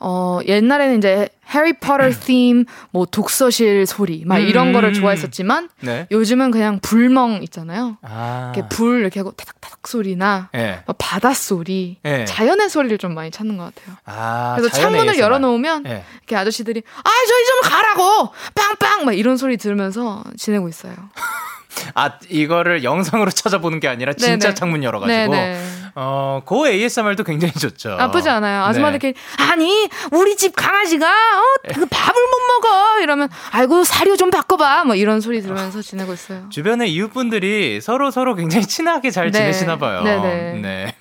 [0.00, 4.72] 어, 옛날에는 이제 해리포터 팀, 뭐 독서실 소리, 막 이런 음.
[4.72, 6.06] 거를 좋아했었지만, 네.
[6.10, 7.96] 요즘은 그냥 불멍 있잖아요.
[8.02, 8.52] 아.
[8.54, 10.82] 이렇게 불 이렇게 하고 타닥타닥 소리나, 예.
[10.86, 12.24] 막 바다 소리, 예.
[12.26, 13.96] 자연의 소리를 좀 많이 찾는 것 같아요.
[14.04, 15.18] 아, 그래서 창문을.
[15.18, 16.04] 열어놓으면 예.
[16.18, 20.94] 이렇게 아저씨들이 아 저희 좀 가라고 빵빵 막 이런 소리 들으면서 지내고 있어요.
[21.94, 24.54] 아, 이거를 영상으로 찾아보는 게 아니라 진짜 네네.
[24.54, 25.32] 창문 열어가지고.
[25.32, 25.58] 네네.
[25.94, 27.96] 어, 그 ASMR도 굉장히 좋죠.
[27.96, 28.62] 나쁘지 않아요.
[28.62, 28.68] 네.
[28.68, 29.14] 아줌마들끼리
[29.50, 31.42] 아니 우리 집 강아지가 어,
[31.74, 36.48] 그 밥을 못 먹어 이러면 아이고 사료 좀 바꿔봐 뭐 이런 소리 들으면서 지내고 있어요.
[36.50, 39.38] 주변의 이웃분들이 서로 서로 굉장히 친하게 잘 네.
[39.38, 40.02] 지내시나 봐요.
[40.04, 40.60] 네네.
[40.60, 40.94] 네.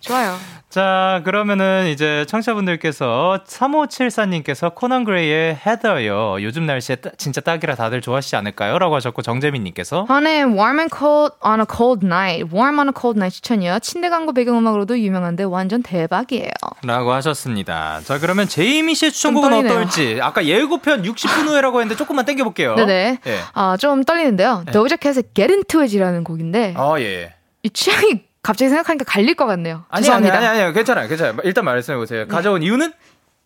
[0.00, 0.36] 좋아요.
[0.70, 6.42] 자, 그러면은 이제 청취자분들께서 3574님께서 코난 그레이의 헤더요.
[6.42, 8.78] 요즘 날씨에 따- 진짜 딱이라 다들 좋아하시지 않을까요?
[8.78, 13.18] 라고 하셨고 정재민님께서 헌의 Warm and Cold on a Cold Night, Warm on a Cold
[13.18, 13.80] Night 추천이요.
[13.80, 16.50] 침대 광고 배경음악으로도 유명한데 완전 대박이에요.
[16.84, 18.00] 라고 하셨습니다.
[18.04, 19.52] 자, 그러면 제이미 씨의 추천곡은.
[19.52, 20.18] 어떨지.
[20.22, 22.76] 아까 예고편 60분 후에라고 했는데 조금만 땡겨볼게요.
[22.76, 23.18] 네네.
[23.26, 23.38] 예.
[23.54, 24.64] 아, 좀 떨리는데요.
[24.72, 27.34] 도자 캣의 Get Into It이라는 곡인데 어, 예.
[27.62, 29.84] 이 취향이 갑자기 생각하니까 갈릴 것 같네요.
[29.88, 30.36] 아니, 죄송합니다.
[30.36, 31.08] 아니, 아니, 아니, 괜찮아요.
[31.08, 31.36] 괜찮아요.
[31.44, 32.26] 일단 말씀해 보세요.
[32.26, 32.92] 가져온 이유는?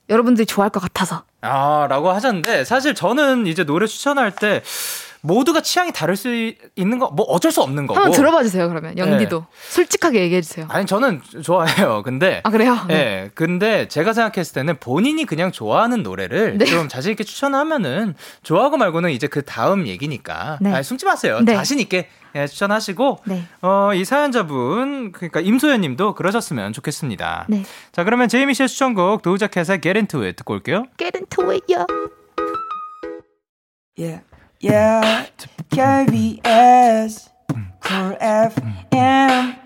[0.08, 1.24] 여러분들이 좋아할 것 같아서.
[1.40, 4.62] 아, 라고 하셨는데, 사실 저는 이제 노래 추천할 때,
[5.24, 6.28] 모두가 취향이 다를 수
[6.76, 7.98] 있는 거, 뭐 어쩔 수 없는 거고.
[7.98, 8.96] 한번 들어봐 주세요, 그러면.
[8.98, 9.46] 영디도.
[9.70, 10.66] 솔직하게 얘기해 주세요.
[10.68, 12.02] 아니, 저는 좋아해요.
[12.04, 12.42] 근데.
[12.44, 12.76] 아, 그래요?
[12.90, 16.66] 예, 근데 제가 생각했을 때는 본인이 그냥 좋아하는 노래를 네.
[16.66, 20.58] 좀 자신 있게 추천하면은, 좋아하고 말고는 이제 그 다음 얘기니까.
[20.60, 20.72] 네.
[20.72, 21.40] 아니, 숨지 마세요.
[21.42, 21.54] 네.
[21.54, 23.44] 자신 있게 예, 추천하시고, 네.
[23.62, 27.46] 어, 이 사연자분, 그러니까 임소연 님도 그러셨으면 좋겠습니다.
[27.48, 27.62] 네.
[27.92, 30.84] 자, 그러면 제이미 씨의 추천곡, 도우자켓의 Get Into It 듣고 올게요.
[30.98, 31.86] Get into it, yo.
[33.96, 34.22] Yeah,
[34.64, 35.26] yeah.
[35.70, 37.28] KBS,
[37.80, 39.58] Cool FM,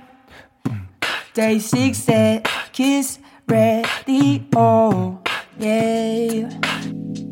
[1.35, 5.23] DAY6의 Kiss the Radio.
[5.59, 7.28] Yeah.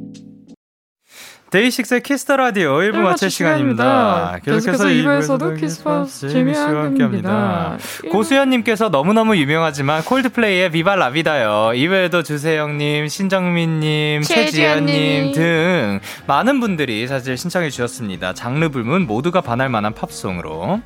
[1.50, 4.38] 데이식스의 키스 더 라디오 1부 이만 마칠 시간입니다.
[4.44, 7.78] 계속해서 이부에서도 키스팝스 재미와 함께합니다.
[8.10, 11.72] 고수연님께서 너무너무 유명하지만 콜드플레이의 Viva La Vida요.
[11.74, 15.32] 이외에도 주세영님, 신정민님, 최지연님.
[15.32, 18.32] 등 많은 분들이 사실 신청해 주셨습니다.
[18.34, 20.80] 장르 불문 모두가 반할 만한 팝송으로.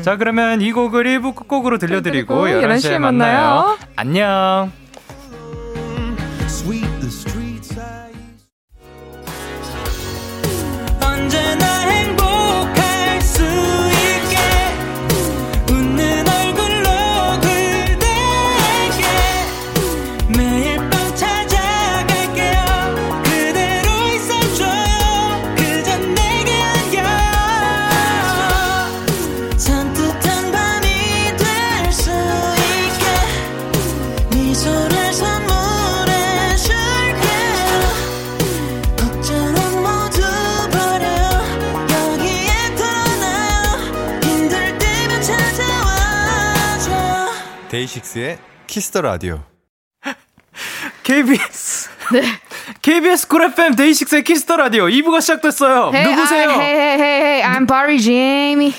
[0.00, 3.38] 자 그러면 이 곡을 1부 끝곡으로 들려드리고 그리고 11시에 11시에 만나요.
[3.38, 3.78] 만나요.
[3.96, 4.85] 안녕.
[48.16, 49.42] 데이식스의 키스터 라디오.
[51.02, 51.90] KBS.
[52.12, 52.22] 네.
[52.82, 55.90] KBS 쿨 FM 데이식스의 키스터 라디오 2부가 시작됐어요.
[55.92, 56.50] Hey, 누구세요?
[56.50, 58.74] I, hey, hey, hey, hey, I'm Barry Jamie.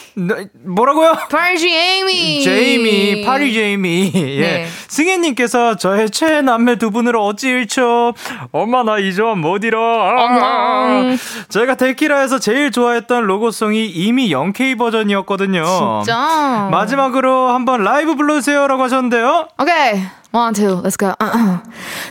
[0.65, 1.13] 뭐라고요?
[1.29, 2.41] 파리 제이미.
[2.41, 4.11] 제이미, 파리 제이미.
[4.15, 4.39] 예.
[4.41, 4.67] 네.
[4.87, 8.13] 승혜님께서 저의 최애 남매 두 분으로 어찌 일초.
[8.51, 9.79] 엄마 나 이 점 못 잃어.
[9.79, 10.23] 아.
[10.23, 11.15] 엄마.
[11.49, 16.01] 제가 데키라에서 제일 좋아했던 로고송이 이미 0K 버전이었거든요.
[16.03, 16.67] 진짜.
[16.71, 19.47] 마지막으로 한번 라이브 불러주세요라고 하셨는데요.
[19.61, 20.01] 오케이.
[20.33, 21.13] One, two, let's go.
[21.21, 21.59] Uh-uh.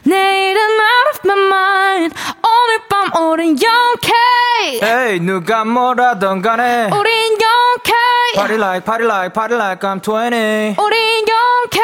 [0.04, 2.14] 내일은 out of my mind.
[2.42, 4.82] 오늘 밤 우린 0K.
[4.82, 6.84] 에이, 누가 뭐라던 간에.
[6.92, 7.92] 우린 0K.
[8.34, 11.80] K Party like party like party like I'm 20 우린 0K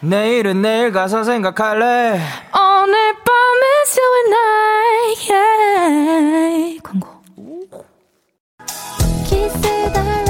[0.00, 2.20] 내일은 내일 가서 생각할래
[2.54, 6.78] 오늘 밤에서 나의 yeah.
[6.82, 7.08] 광고
[9.26, 10.23] 키스다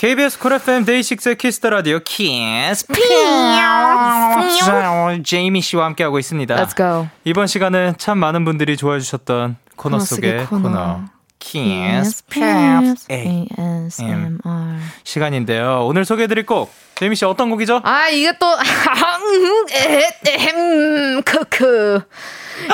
[0.00, 2.86] KBS 쿨 FM 데이식스의 키스 더 라디오 키스
[5.22, 7.08] 제이미 씨와 함께하고 있습니다 Let's go.
[7.24, 11.00] 이번 시간은 참 많은 분들이 좋아해 주셨던 코너 코너 속의 코너, 코너.
[11.38, 12.94] 키스 음.
[13.10, 14.38] ASMR.
[15.04, 17.80] 시간인데요 오늘 소개해드릴 곡 제이미 씨 어떤 곡이죠?
[17.82, 18.46] 아 이게 또
[20.54, 22.02] 음, 크크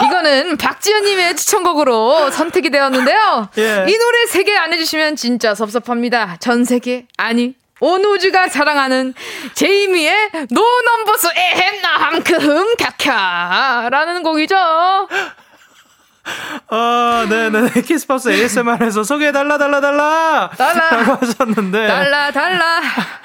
[0.05, 3.49] 이거는 박지현님의 추천곡으로 선택이 되었는데요.
[3.59, 3.85] 예.
[3.89, 6.39] 이 노래 소개 안 해주시면 진짜 섭섭합니다.
[6.41, 9.15] 전 세계 아니 온 우주가 사랑하는
[9.55, 14.57] 제이미의 No Numbers 에헴 나함 크흠 캬캬라는 곡이죠.
[16.69, 17.83] 아, 네네.
[17.83, 20.51] Kiss Pops ASMR에서 소개해 달라, 달라, 달라!
[20.57, 20.91] 달라.
[20.91, 21.87] 라고 하셨는데.
[21.87, 22.81] 달라 달라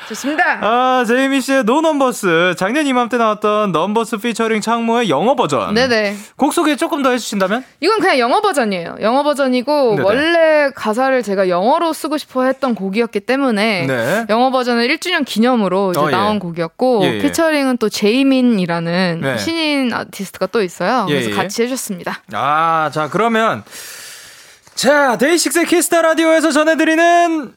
[0.07, 0.59] 좋습니다.
[0.61, 2.55] 아, 제이미 씨의 No Numbers.
[2.57, 5.73] 작년 이맘때 나왔던 Numbers 피처링 창모의 영어 버전.
[5.73, 6.15] 네네.
[6.35, 7.63] 곡 소개 조금 더 해주신다면?
[7.79, 8.97] 이건 그냥 영어 버전이에요.
[9.01, 10.03] 영어 버전이고 네네.
[10.03, 14.25] 원래 가사를 제가 영어로 쓰고 싶어 했던 곡이었기 때문에 네.
[14.29, 16.11] 영어 버전은 1주년 기념으로 이제 어, 예.
[16.11, 17.17] 나온 곡이었고 예, 예.
[17.19, 19.37] 피처링은 또 제이민이라는 네.
[19.37, 21.05] 신인 아티스트가 또 있어요.
[21.09, 21.35] 예, 그래서 예.
[21.35, 22.21] 같이 해줬습니다.
[22.33, 23.63] 아, 자, 그러면.
[24.75, 27.53] 자, 데이식스 Kiss the Radio에서 전해드리는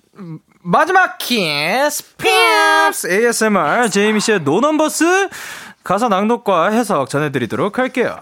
[0.63, 5.29] 마지막 Kiss Pops ASMR 제이미 씨의 No Numbers
[5.83, 8.17] 가사 낭독과 해석 전해드리도록 할게요.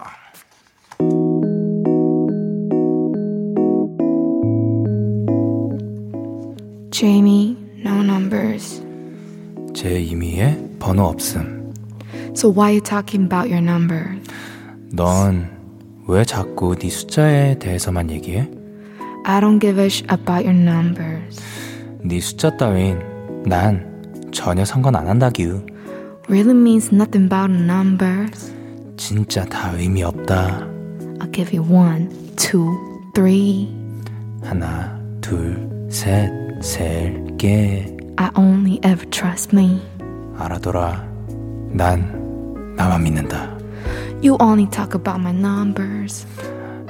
[6.91, 8.83] Jamie, no numbers.
[9.73, 11.73] 제이미의 번호 없음.
[12.35, 14.15] So why you talking about your number?
[14.91, 15.52] 넌
[16.07, 18.49] 왜 자꾸 네 숫자에 대해서만 얘기해?
[19.25, 21.41] I don't give a sh about your numbers.
[22.01, 22.99] 네 숫자 따윈
[23.45, 25.65] 난 전혀 상관 안 한다규.
[26.27, 28.53] Really means nothing about numbers.
[28.97, 30.67] 진짜 다 의미 없다.
[31.19, 32.69] I'll give you one, two,
[33.13, 33.69] three.
[34.43, 36.29] 하나, 둘, 셋,
[36.61, 39.81] 셀게 I only ever trust me.
[40.37, 41.07] 알아둬라.
[41.71, 43.57] 난 나만 믿는다.
[44.23, 46.25] You only talk about my numbers.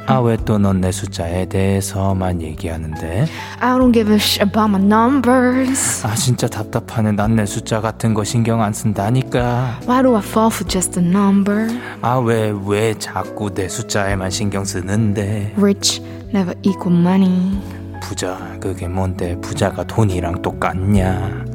[0.05, 3.25] 아 왜 또 넌 내 숫자에 대해서만 얘기하는데?
[3.59, 6.05] I don't give a sh about my numbers.
[6.05, 7.13] 아 진짜 답답하네.
[7.13, 9.79] 난 내 숫자 같은 거 신경 안 쓴다니까.
[9.87, 11.69] Why do I fall for just a number?
[12.01, 15.53] 아 왜 왜 자꾸 내 숫자에만 신경 쓰는데?
[15.57, 16.01] Rich
[16.35, 17.57] never equal money.
[18.01, 19.39] 부자 그게 뭔데?
[19.39, 21.45] 부자가 돈이랑 똑같냐?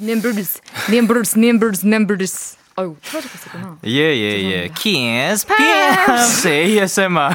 [0.00, 0.60] Numbers,
[0.90, 2.56] numbers, numbers, numbers.
[2.78, 3.78] 아유, 틀어져 갔었구나.
[3.84, 4.68] 예 예 예.
[4.74, 7.30] Kiss Pops ASMR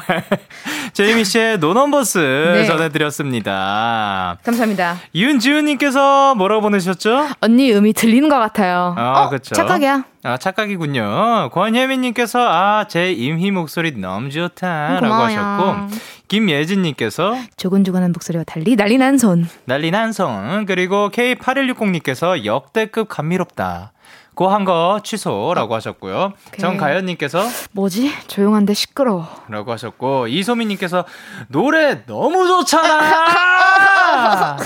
[0.94, 2.66] 제이미 씨의 No Numbers 네.
[2.66, 4.38] 전해드렸습니다.
[4.44, 4.98] 감사합니다.
[5.16, 7.28] 윤지훈님께서 뭐라고 보내셨죠?
[7.42, 8.94] 언니 음이 들리는 것 같아요.
[8.98, 9.56] 아, 어, 그쵸.
[9.56, 10.04] 착각이야.
[10.24, 11.50] 아, 착각이군요.
[11.52, 15.00] 권혜민님께서, 아, 제이미 목소리 너무 좋다.
[15.00, 15.26] 라고 고마워요.
[15.40, 19.50] 하셨고, 김예진님께서, 조근조근한 목소리와 달리 난리 난 손.
[19.66, 20.66] 난리 난성.
[20.68, 23.94] 그리고 K8160님께서, 역대급 감미롭다.
[24.34, 26.34] 고한 거 취소라고 하셨고요.
[26.60, 28.12] 정가연님께서, 뭐지?
[28.28, 29.28] 조용한데 시끄러워.
[29.50, 31.06] 라고 하셨고, 이소민님께서,
[31.50, 34.58] 노래 너무 좋잖아!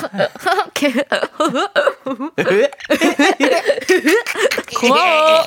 [4.79, 5.43] 고마워.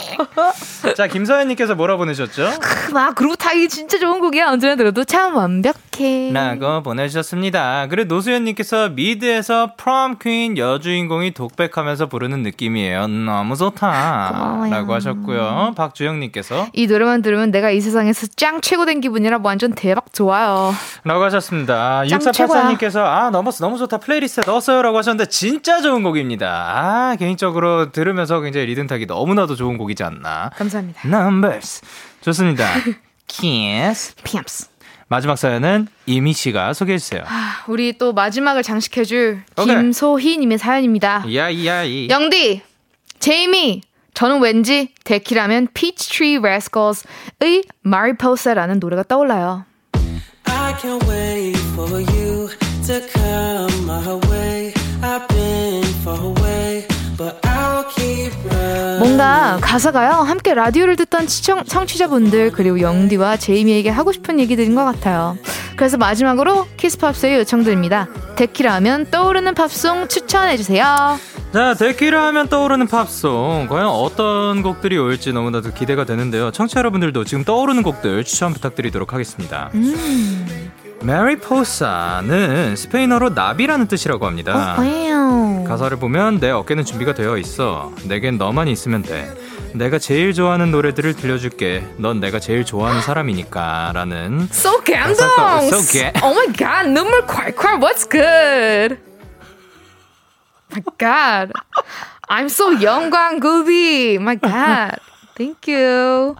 [0.96, 2.50] 자, 김서연님께서 뭐라 보내셨죠?
[2.92, 4.48] 막 그루브 타기 진짜 좋은 곡이야.
[4.50, 6.32] 언제나 들어도 참 완벽해.
[6.32, 7.86] 라고 보내주셨습니다.
[7.88, 13.06] 그리고 노수연님께서 미드에서 prom queen 여주인공이 독백하면서 부르는 느낌이에요.
[13.06, 14.07] 너무 좋다.
[14.32, 14.70] 고마워요.
[14.70, 15.74] 라고 하셨고요.
[15.76, 20.72] 박주영님께서 이 노래만 들으면 내가 이 세상에서 짱 최고 된 기분이라 완전 대박 좋아요.
[21.04, 22.04] 라고 하셨습니다.
[22.06, 26.48] 짱 6484님께서 아 너무 너무 좋다 플레이리스트에 넣었어요 라고 하셨는데 진짜 좋은 곡입니다.
[26.48, 30.50] 아 개인적으로 들으면서 굉장히 리듬 타기 너무나도 좋은 곡이지 않나.
[30.56, 31.00] 감사합니다.
[31.06, 31.82] Numbers
[32.20, 32.66] 좋습니다.
[33.26, 34.68] Kiss Pops.
[35.10, 37.22] 마지막 사연은 제이미 씨가 소개해 주세요.
[37.26, 39.74] 아, 우리 또 마지막을 장식해줄 오케이.
[39.74, 41.24] 김소희 님의 사연입니다.
[41.32, 42.60] 야이야이 영디,
[43.18, 43.80] 제이미,
[44.14, 49.64] 저는 왠지 데키라면 Peachtree Rascals의 Mariposa라는 노래가 떠올라요.
[50.44, 52.48] I can't wait for you
[52.86, 54.72] to come my way.
[55.02, 56.86] I've been far away,
[57.16, 57.47] but running.
[58.98, 65.36] 뭔가 가사가요 함께 라디오를 듣던 시청, 청취자분들 그리고 영디와 제이미에게 하고 싶은 얘기들인 것 같아요.
[65.76, 68.08] 그래서 마지막으로 키스팝스의 요청드립니다.
[68.36, 71.18] 데키라 하면 떠오르는 팝송 추천해주세요.
[71.52, 73.68] 자, 데키라 하면 떠오르는 팝송.
[73.70, 76.50] 과연 어떤 곡들이 올지 너무나도 기대가 되는데요.
[76.50, 79.70] 청취자 여러분들도 지금 떠오르는 곡들 추천 부탁드리도록 하겠습니다.
[81.02, 84.76] 메리포사는 스페인어로 나비라는 뜻이라고 합니다.
[84.78, 85.64] 와우.
[85.64, 87.92] 가사를 보면 내 어깨는 준비가 되어 있어.
[88.04, 89.32] 내겐 너만 있으면 돼.
[89.74, 91.86] 내가 제일 좋아하는 노래들을 들려줄게.
[91.98, 93.92] 넌 내가 제일 좋아하는 사람이니까.
[93.94, 94.48] 라는.
[94.50, 95.26] So 감동!
[95.68, 98.98] so 개- Oh my god, 눈물 콸콸, what's good?
[100.72, 101.52] My god.
[102.28, 104.14] I'm so 영광 굴비.
[104.16, 104.96] My god.
[105.36, 106.34] Thank you.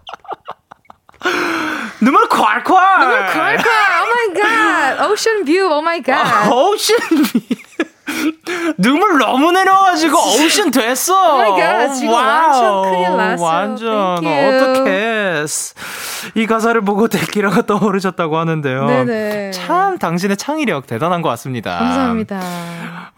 [2.01, 2.67] 눈물 콸콸!
[2.99, 3.67] 눈물 콸콸.
[4.01, 4.99] Oh my god.
[5.09, 5.65] Ocean view.
[5.71, 6.51] Oh my god.
[6.51, 6.97] 오션
[8.78, 11.14] 눈물 너무 내려가지고 오션 됐어.
[11.14, 13.46] Oh my God, 지금 완전 큰일 났어요.
[13.46, 14.26] 완전.
[14.26, 15.44] 어떡해.
[16.34, 18.86] 이 가사를 보고 데키라가 떠오르셨다고 하는데요.
[18.86, 19.50] 네네.
[19.52, 21.78] 참 당신의 창의력 대단한 것 같습니다.
[21.78, 22.40] 감사합니다.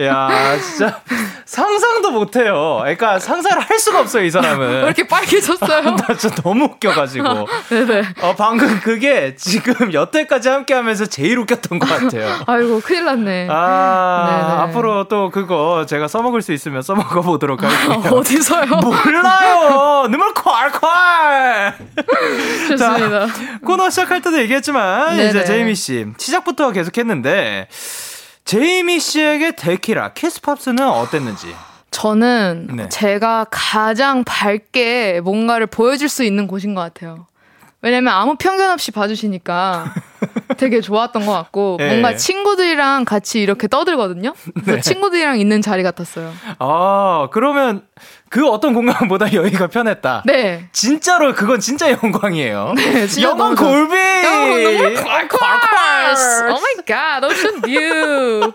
[0.00, 1.00] 야, 진짜
[1.44, 2.78] 상상도 못해요.
[2.82, 4.84] 그러니까 상상을 할 수가 없어요, 이왜 사람은.
[4.84, 5.82] 이렇게 빨개졌어요?
[5.96, 7.46] 나 진짜 너무 웃겨가지고.
[7.68, 8.02] 네네.
[8.22, 12.28] 어, 방금 그게 지금 여태까지 함께하면서 제일 웃겼 던 것 같아요.
[12.46, 13.48] 아이고, 큰일 났네.
[13.50, 14.60] 아, 네네.
[14.62, 18.12] 앞으로 또 그거 제가 써먹을 수 있으면 써먹어 보도록 할게요.
[18.12, 18.66] 어디서요?
[18.66, 20.06] 몰라요!
[20.10, 21.72] 눈물 콸콸!
[22.68, 23.26] 좋습니다.
[23.64, 25.28] 코너 시작할 때도 얘기했지만, 네네.
[25.30, 27.68] 이제 제이미 씨, 시작부터 계속 했는데,
[28.44, 31.54] 제이미 씨에게 데키라, 키스팝스는 어땠는지.
[31.90, 32.88] 저는 네.
[32.88, 37.26] 제가 가장 밝게 뭔가를 보여줄 수 있는 곳인 것 같아요.
[37.84, 39.92] 왜냐면 아무 편견 없이 봐주시니까
[40.56, 41.86] 되게 좋았던 것 같고 예.
[42.00, 44.32] 뭔가 친구들이랑 같이 이렇게 떠들거든요.
[44.64, 44.80] 네.
[44.80, 46.32] 친구들이랑 있는 자리 같았어요.
[46.60, 47.82] 아, 그러면
[48.30, 50.22] 그 어떤 공간보다 여기가 편했다.
[50.24, 50.66] 네.
[50.72, 52.72] 진짜로 그건 진짜 영광이에요.
[52.74, 55.28] 네, 진짜 영광 눈물 콸콸!
[55.28, 56.50] 콸콸!
[56.50, 58.52] oh my god, ocean view.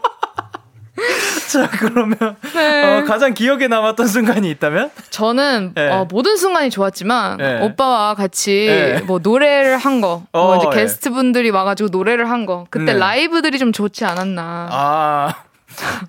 [1.52, 2.18] 자, 그러면
[2.54, 2.84] 네.
[2.84, 4.92] 어, 가장 기억에 남았던 순간이 있다면?
[5.10, 5.90] 저는 네.
[5.90, 7.62] 어, 모든 순간이 좋았지만 네.
[7.62, 9.02] 오빠와 같이 네.
[9.02, 10.82] 뭐 노래를 한 거, 어, 뭐 이제 예.
[10.82, 13.00] 게스트 분들이 와가지고 노래를 한 거, 그때 네.
[13.00, 14.68] 라이브들이 좀 좋지 않았나.
[14.72, 15.34] 아.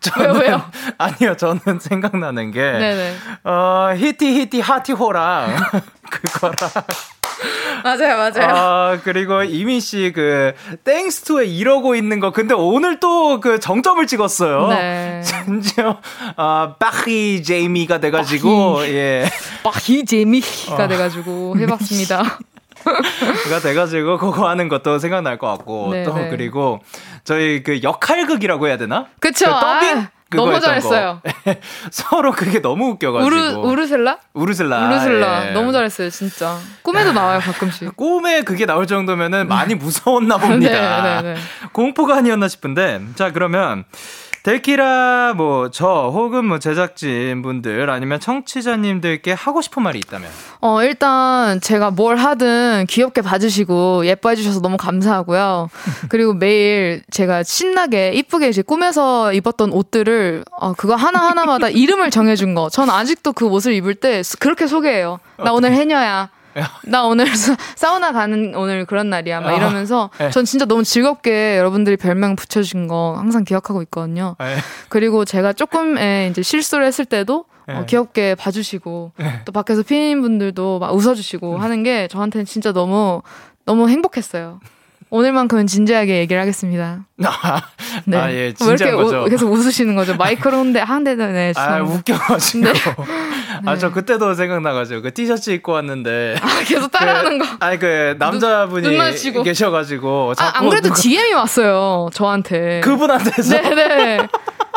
[0.01, 0.63] 저는, 왜요, 왜요?
[0.99, 3.15] 아니요, 저는 생각나는 게, 네네.
[3.45, 5.57] 어, 히티 히티 하티호랑,
[6.11, 6.55] 그거랑,
[7.85, 8.49] 맞아요, 맞아요.
[8.49, 10.53] 아, 그리고 이민 씨 그,
[10.85, 14.69] 땡스투에 이러고 있는 거, 근데 오늘 또 그 정점을 찍었어요.
[14.69, 15.23] 네.
[15.25, 16.01] 심지어,
[16.37, 19.29] 아, 바히 제이미가 돼 가지고, 예.
[19.63, 22.39] 빠히 재미가 돼가지고 해 봤습니다.
[23.51, 26.31] 가 돼가지고 그거 하는 것도 생각날 것 같고 네, 또 네.
[26.31, 26.81] 그리고
[27.25, 29.07] 저희 그 역할극이라고 해야 되나?
[29.21, 29.45] 그쵸?
[29.47, 29.99] 그 더빙?
[29.99, 31.21] 아, 너무 잘했어요.
[31.23, 31.55] 거.
[31.91, 34.19] 서로 그게 너무 웃겨가지고 우르, 우르셀라?
[34.33, 35.49] 우르슬라 우르셀라.
[35.49, 35.53] 예.
[35.53, 36.57] 너무 잘했어요, 진짜.
[36.83, 37.95] 꿈에도 나와요, 가끔씩.
[37.97, 41.03] 꿈에 그게 나올 정도면은 많이 무서웠나 봅니다.
[41.03, 41.41] 네, 네, 네.
[41.73, 43.85] 공포가 아니었나 싶은데 자 그러면
[44.43, 50.29] 데키라 뭐 저 혹은 뭐 제작진 분들 아니면 청취자님들께 하고 싶은 말이 있다면
[50.61, 55.69] 어, 일단 제가 뭘 하든 귀엽게 봐주시고 예뻐해 주셔서 너무 감사하고요.
[56.09, 62.55] 그리고 매일 제가 신나게 이쁘게 이제 꾸며서 입었던 옷들을 어, 그거 하나 하나마다 이름을 정해준
[62.55, 62.69] 거.
[62.71, 65.19] 전 아직도 그 옷을 입을 때 그렇게 소개해요.
[65.39, 66.31] 나 오늘 해녀야.
[66.85, 69.41] 나 오늘 사- 사우나 가는 오늘 그런 날이야.
[69.41, 70.31] 막 아, 이러면서 네.
[70.31, 74.37] 전 진짜 너무 즐겁게 여러분들이 별명 붙여주신 거 항상 기억하고 있거든요.
[74.43, 74.57] 예.
[74.89, 77.87] 그리고 제가 조금의 이제 실수를 했을 때도 어, 네.
[77.87, 79.13] 귀엽게 봐주시고
[79.45, 83.23] 또 밖에서 피디님분들도 막 웃어주시고 하는 게 저한테는 진짜 너무
[83.65, 84.59] 너무 행복했어요.
[85.11, 87.05] 오늘만큼은 진지하게 얘기를 하겠습니다.
[87.25, 87.63] 아,
[88.05, 88.17] 네.
[88.17, 88.91] 아, 예, 왜 이렇게.
[88.93, 90.17] 우- 계속 웃으시는 거죠?
[90.17, 91.53] 마이크로인데 한대 네.
[91.59, 91.81] 아.
[91.83, 92.65] 웃겨가지고.
[92.65, 92.73] 네.
[93.67, 96.37] 아, 저 그때도 생각나가지고, 그 티셔츠 입고 왔는데.
[96.41, 97.47] 아, 계속 따라하는 거.
[97.59, 99.43] 아니, 그, 남자분이 눈 마주치고.
[99.43, 100.35] 계셔가지고.
[100.39, 102.09] 아, 안 그래도 누가- DM이 왔어요.
[102.15, 102.81] 저한테.
[102.81, 103.61] 그분한테서.
[103.61, 104.29] 네네.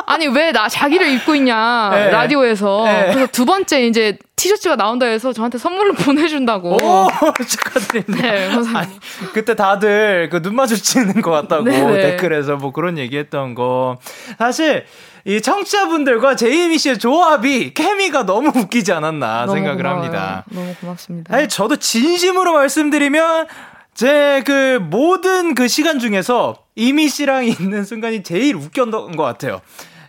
[0.06, 2.10] 아니 왜 나 자기를 입고 있냐 네.
[2.12, 3.10] 라디오에서 네.
[3.14, 6.76] 그래서 두 번째 이제 티셔츠가 나온다 해서 저한테 선물을 보내준다고.
[6.76, 7.08] 오,
[7.48, 8.22] 축하드립니다.
[8.32, 8.50] 네.
[8.76, 8.90] 아니,
[9.34, 12.02] 그때 다들 그 눈 마주치는 것 같다고 네네.
[12.02, 13.98] 댓글에서 뭐 그런 얘기 했던 거.
[14.38, 14.86] 사실,
[15.26, 20.02] 이 청취자분들과 제이미 씨의 조합이, 케미가 너무 웃기지 않았나 너무 생각을 고마워요.
[20.02, 20.44] 합니다.
[20.52, 21.34] 너무 고맙습니다.
[21.36, 23.48] 아니, 저도 진심으로 말씀드리면,
[23.96, 29.62] 제 그 모든 그 시간 중에서 이미 씨랑 있는 순간이 제일 웃겼던 것 같아요.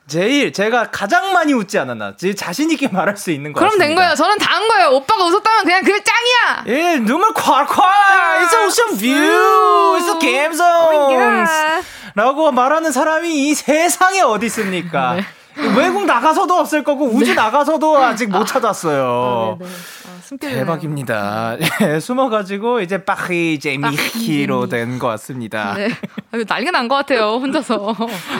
[0.06, 2.14] 제일 제가 가장 많이 웃지 않았나.
[2.16, 3.86] 제 자신 있게 말할 수 있는 것 그럼 같습니다.
[3.86, 4.14] 된 거예요.
[4.14, 4.90] 저는 다 한 거예요.
[4.90, 6.64] 오빠가 웃었다면 그냥 그게 짱이야.
[6.68, 7.66] 예, 눈물 콸콸!
[7.66, 8.66] It's 아.
[8.66, 9.98] ocean view!
[9.98, 11.50] It's a game zones!
[12.14, 15.14] 라고 말하는 사람이 이 세상에 어디 있습니까?
[15.18, 15.24] 네.
[15.76, 19.58] 외국 나가서도 없을 거고, 우주 나가서도 아직 못 찾았어요.
[19.60, 19.70] 네, 네.
[19.70, 20.14] 아.
[20.40, 21.56] 대박입니다.
[21.82, 25.74] 예, 숨어가지고 이제 파리 제미키로 된 것 같습니다.
[25.78, 25.88] 네.
[26.32, 27.38] 아, 난리가 난 것 같아요.
[27.40, 27.94] 혼자서.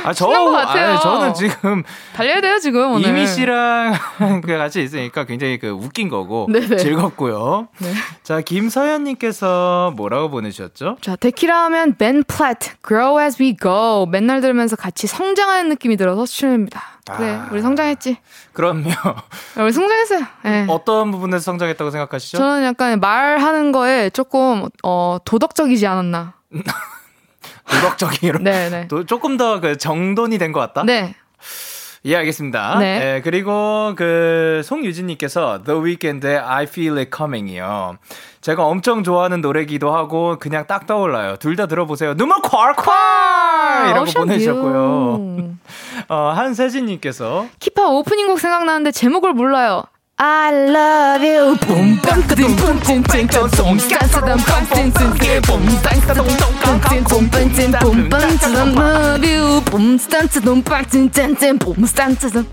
[0.05, 0.91] 아, 저, 신난 것 같아요.
[0.93, 1.83] 아니, 저는 지금
[2.15, 3.09] 달려야 돼요 지금 오늘.
[3.11, 3.95] 이미 씨랑
[4.45, 6.77] 그 같이 있으니까 굉장히 그 웃긴 거고 네네.
[6.77, 7.69] 즐겁고요.
[7.79, 7.93] 네.
[8.23, 10.97] 자, 김서연님께서 뭐라고 보내주셨죠?
[11.01, 14.07] 자, 데키라 하면 Ben Platt, Grow as we go.
[14.11, 16.83] 맨날 들으면서 같이 성장하는 느낌이 들어서 추천합니다.
[17.05, 17.49] 그래, 아.
[17.53, 18.17] 우리 성장했지.
[18.55, 18.91] 그럼요.
[19.61, 20.27] 우리 성장했어요.
[20.45, 20.67] 네.
[20.71, 22.39] 어떤 부분에서 성장했다고 생각하시죠?
[22.39, 26.35] 저는 약간 말하는 거에 조금 어 도덕적이지 않았나.
[27.71, 28.39] 도덕적이로.
[28.41, 28.89] 네, 네.
[28.89, 30.83] 또 조금 더 그 정돈이 된 것 같다?
[30.85, 31.15] 네.
[32.07, 32.79] 예, 알겠습니다.
[32.81, 33.15] 네.
[33.17, 37.97] 예, 그리고 그 송유진님께서 The Weeknd의 I Feel It Coming이요.
[38.43, 41.37] 제가 엄청 좋아하는 노래기도 하고 그냥 딱 떠올라요.
[41.37, 42.15] 둘 다 들어보세요.
[42.15, 42.91] 눈물 콸콸!
[43.91, 44.05] 이라고.
[44.05, 45.55] View.
[46.13, 49.85] 어, 한세진님께서 키파 오프닝 곡 생각나는데 제목을 몰라요.
[50.27, 51.55] I love you.
[51.61, 56.25] 봄땅따둥 뿜찐찐 봄땅따둥 뿜찐찐 봄땅따둥
[57.31, 59.61] 뿜찐찐 봄땅따둥 love you.
[59.67, 62.47] 봄땅따둥 뿜찐찐 봄땅따둥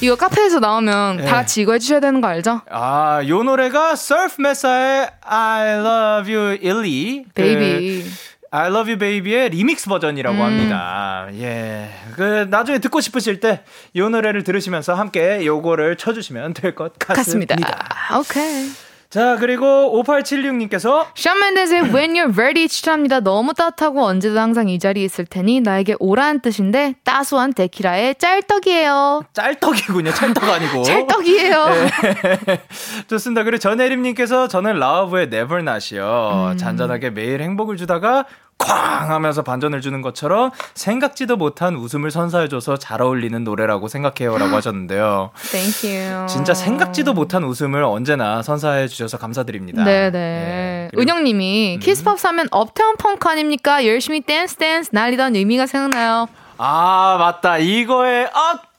[0.00, 1.24] 이거 카페에서 나오면 네.
[1.24, 2.60] 다 같이 이거 해주셔야 되는 거 알죠?
[2.70, 8.08] 아, 요 노래가 Surf Mesa의 I Love You ily 그 baby.
[8.50, 10.42] I Love You Baby의 리믹스 버전이라고 음.
[10.42, 11.28] 합니다.
[11.34, 11.90] 예.
[12.16, 17.56] 그, 나중에 듣고 싶으실 때, 이 노래를 들으시면서 함께 요거를 쳐주시면 될 것 같습니다.
[17.56, 18.18] 같습니다.
[18.18, 18.70] 오케이.
[19.10, 23.20] 자, 그리고 5876님께서, Shawn Mendes의 When You're Ready 추천합니다.
[23.20, 29.22] 너무 따뜻하고 언제도 항상 이 자리에 있을 테니 나에게 오라는 뜻인데 따스한 데키라의 짤떡이에요.
[29.32, 30.12] 짤떡이군요.
[30.12, 30.82] 찰떡 아니고.
[30.84, 31.64] 짤떡이에요.
[31.68, 32.60] 네.
[33.08, 33.44] 좋습니다.
[33.44, 36.50] 그리고 전혜림님께서, 저는 Lauv의 Never Not이요.
[36.52, 36.56] 음.
[36.58, 38.26] 잔잔하게 매일 행복을 주다가,
[38.58, 38.76] 쾅!
[39.10, 44.36] 하면서 반전을 주는 것처럼 생각지도 못한 웃음을 선사해줘서 잘 어울리는 노래라고 생각해요.
[44.36, 45.30] 라고 하셨는데요.
[45.50, 46.26] Thank you.
[46.26, 49.84] 진짜 생각지도 못한 웃음을 언제나 선사해 주셔서 감사드립니다.
[49.84, 50.10] 네네.
[50.10, 53.86] 네, 그리고- 은영님이 Kiss Pop 하면 Uptown Funk 아닙니까?
[53.86, 56.26] 열심히 댄스 댄스 날리던 제이미가 생각나요.
[56.58, 58.28] 아 맞다 이거에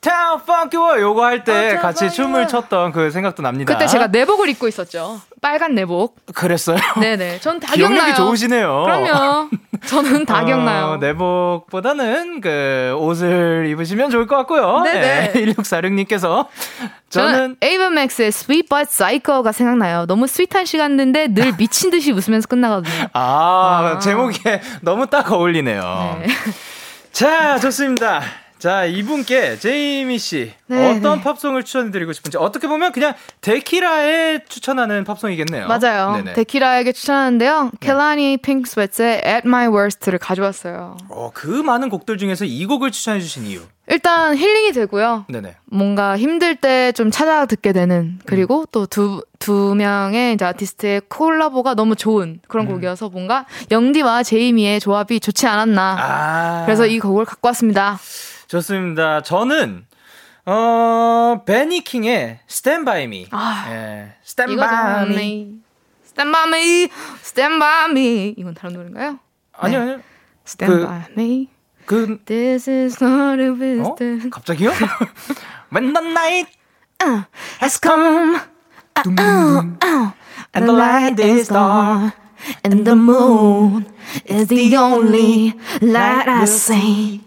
[0.01, 3.73] Uptown Funk War 요거 할때 Uptown 같이 Funk 춤을 췄던 그 생각도 납니다.
[3.73, 5.19] 그때 제가 내복을 입고 있었죠.
[5.41, 6.15] 빨간 내복.
[6.33, 6.77] 그랬어요.
[7.01, 7.39] 네네.
[7.41, 8.15] 전 다 기억력이 기억나요.
[8.15, 8.83] 좋으시네요.
[8.85, 9.49] 그럼요.
[9.85, 10.97] 저는 다 어, 기억나요.
[10.97, 14.81] 내복보다는 그 옷을 입으시면 좋을 것 같고요.
[14.83, 15.33] 네네.
[15.33, 16.47] 1646님께서
[17.09, 20.05] 저는 저는 에이버맥스의 Sweet But Psycho가 생각나요.
[20.05, 23.07] 너무 스윗한 시간인데 늘 미친 듯이 웃으면서 끝나거든요.
[23.11, 23.99] 아, 아.
[23.99, 26.19] 제목에 너무 딱 어울리네요.
[26.21, 26.27] 네.
[27.11, 28.21] 자, 좋습니다.
[28.59, 31.23] 자, 이분께 제이미 씨 네, 어떤 네.
[31.23, 35.67] 팝송을 추천해드리고 싶은지 어떻게 보면 그냥 데키라에 추천하는 팝송이겠네요.
[35.67, 36.17] 맞아요.
[36.17, 36.33] 네네.
[36.33, 37.71] 데키라에게 추천하는데요.
[37.79, 40.97] Kehlani Pink Sweat$의 At My Worst를 가져왔어요.
[41.07, 43.61] 어, 그 많은 곡들 중에서 이 곡을 추천해 주신 이유.
[43.87, 45.25] 일단 힐링이 되고요.
[45.29, 45.55] 네네.
[45.65, 51.95] 뭔가 힘들 때 좀 찾아 듣게 되는 그리고 또두 두 명의 이제 아티스트의 콜라보가 너무
[51.95, 55.97] 좋은 그런 곡이어서 뭔가 영디와 제이미의 조합이 좋지 않았나.
[55.99, 56.65] 아.
[56.65, 57.97] 그래서 이 곡을 갖고 왔습니다.
[58.53, 59.21] 좋습니다.
[59.21, 59.85] 저는,
[60.45, 63.27] 어, 베니킹의 Stand By Me.
[63.31, 63.65] 아.
[63.69, 64.13] 예.
[64.25, 64.55] Stand.
[64.57, 65.59] By Me.
[66.03, 66.89] Stand by me,
[67.23, 68.33] stand by me.
[68.37, 69.19] 이건 다른 노래인가요?
[69.53, 69.91] 아니요, 네.
[69.93, 70.01] 아니요.
[70.45, 71.47] Stand 그- by me.
[71.85, 73.55] 그, This is not a 어?
[73.55, 74.29] business.
[74.31, 74.71] 갑자기요?
[75.71, 76.49] When the night
[77.61, 78.41] has come.
[79.05, 82.13] and the light is dark.
[82.63, 83.85] And the moon
[84.25, 87.21] is the only light I see.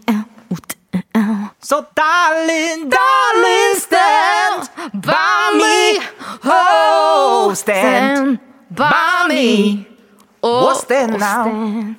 [1.65, 6.01] So darling, darling, stand by me.
[6.45, 9.87] Oh, stand by me.
[10.43, 11.95] Oh, that now?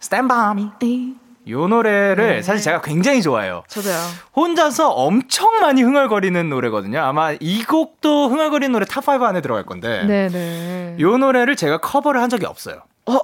[0.00, 0.72] 스탠바미.
[0.82, 1.14] 에이,
[1.48, 2.42] 요 노래를 네.
[2.42, 3.62] 사실 제가 굉장히 좋아해요.
[3.68, 3.94] 저도요.
[4.34, 7.00] 혼자서 엄청 많이 흥얼거리는 노래거든요.
[7.02, 10.04] 아마 이 곡도 흥얼거리는 노래 탑5 안에 들어갈 건데.
[10.04, 10.96] 네네.
[10.98, 12.82] 요 노래를 제가 커버를 한 적이 없어요.
[13.06, 13.18] 어,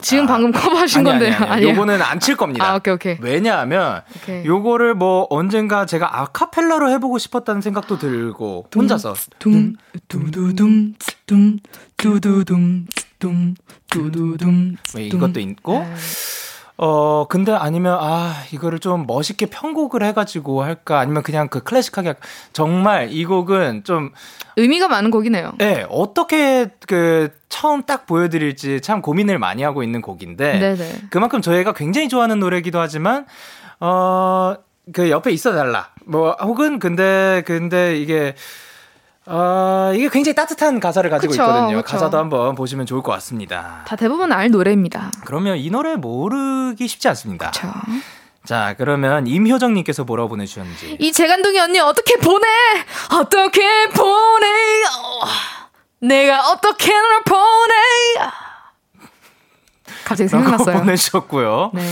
[0.00, 1.34] 지금 방금 커버하신 아니, 건데요.
[1.36, 1.62] 아니, 아니?
[1.70, 2.64] 요거는 안 칠 겁니다.
[2.70, 3.16] 아, 오케이, 오케이.
[3.20, 4.44] 왜냐하면 오케이.
[4.44, 9.74] 요거를 뭐 언젠가 제가 아카펠라로 해보고 싶었다는 생각도 들고 혼자서 둠
[10.08, 10.94] 두두둠
[11.26, 11.58] 둠
[11.96, 12.86] 두두둠
[13.18, 13.54] 둠
[13.90, 15.84] 두두둠 왜 이것도 있고
[16.82, 22.26] 어 근데 아니면 아 이거를 좀 멋있게 편곡을 해가지고 할까 아니면 그냥 그 클래식하게 할까
[22.52, 24.12] 정말 이 곡은 좀
[24.56, 25.52] 의미가 많은 곡이네요.
[25.60, 30.92] 예, 어떻게 그 처음 딱 보여드릴지 참 고민을 많이 하고 있는 곡인데 네네.
[31.10, 33.26] 그만큼 저희가 굉장히 좋아하는 노래기도 하지만
[33.80, 34.56] 어
[34.92, 38.34] 그 옆에 있어 달라 뭐 혹은 근데 근데 이게
[39.32, 41.82] 어 이게 굉장히 따뜻한 가사를 가지고 그쵸, 있거든요.
[41.82, 41.92] 그쵸.
[41.92, 43.82] 가사도 한번 보시면 좋을 것 같습니다.
[43.86, 45.12] 다 대부분 알 노래입니다.
[45.24, 47.52] 그러면 이 노래 모르기 쉽지 않습니다.
[47.52, 47.68] 저.
[48.44, 52.46] 자 그러면 임효정님께서 뭐라고 보내주셨는지 이 재간둥이 언니 어떻게 보내?
[53.20, 53.60] 어떻게
[53.90, 54.46] 보내?
[54.86, 55.26] 어,
[56.00, 58.30] 내가 어떻게 널 보내?
[60.04, 60.78] 갑자기 생각났어요.
[60.78, 61.70] 보내주셨고요.
[61.74, 61.82] 네.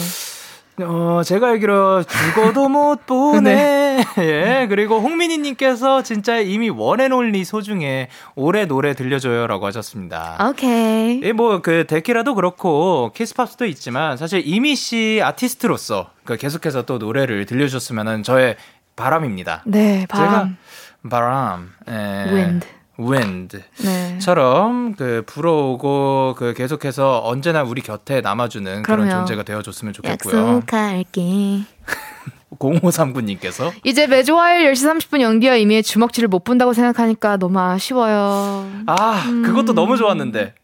[0.80, 4.02] 어, 제가 알기로 죽어도 못 보내.
[4.18, 4.66] 예.
[4.68, 8.08] 그리고 홍민희님께서 진짜 이미 원앤올리 소중해.
[8.36, 10.36] 올해 노래 들려줘요라고 하셨습니다.
[10.48, 11.20] 오케이.
[11.22, 17.46] 예, 뭐, 그, 데키라도 그렇고, 키스팝스도 있지만, 사실 이미 씨 아티스트로서, 그, 계속해서 또 노래를
[17.46, 18.56] 들려주셨으면 저의
[18.96, 19.62] 바람입니다.
[19.66, 20.56] 네, 바람.
[21.02, 21.92] 제가, 바람, 예.
[22.32, 22.66] Wind.
[22.98, 23.62] Wind.
[23.84, 24.18] 네.
[24.18, 29.10] 처럼 그 불어오고 그 계속해서 언제나 우리 곁에 남아주는 그런 그럼요.
[29.10, 30.46] 존재가 되어줬으면 좋겠고요.
[30.48, 31.62] 약속할게.
[32.58, 38.68] 0539님께서 이제 매주 화요일 10시 30분 영디와 이미의 주먹질을 못 본다고 생각하니까 너무 아쉬워요.
[38.86, 39.42] 아 음.
[39.42, 40.54] 그것도 너무 좋았는데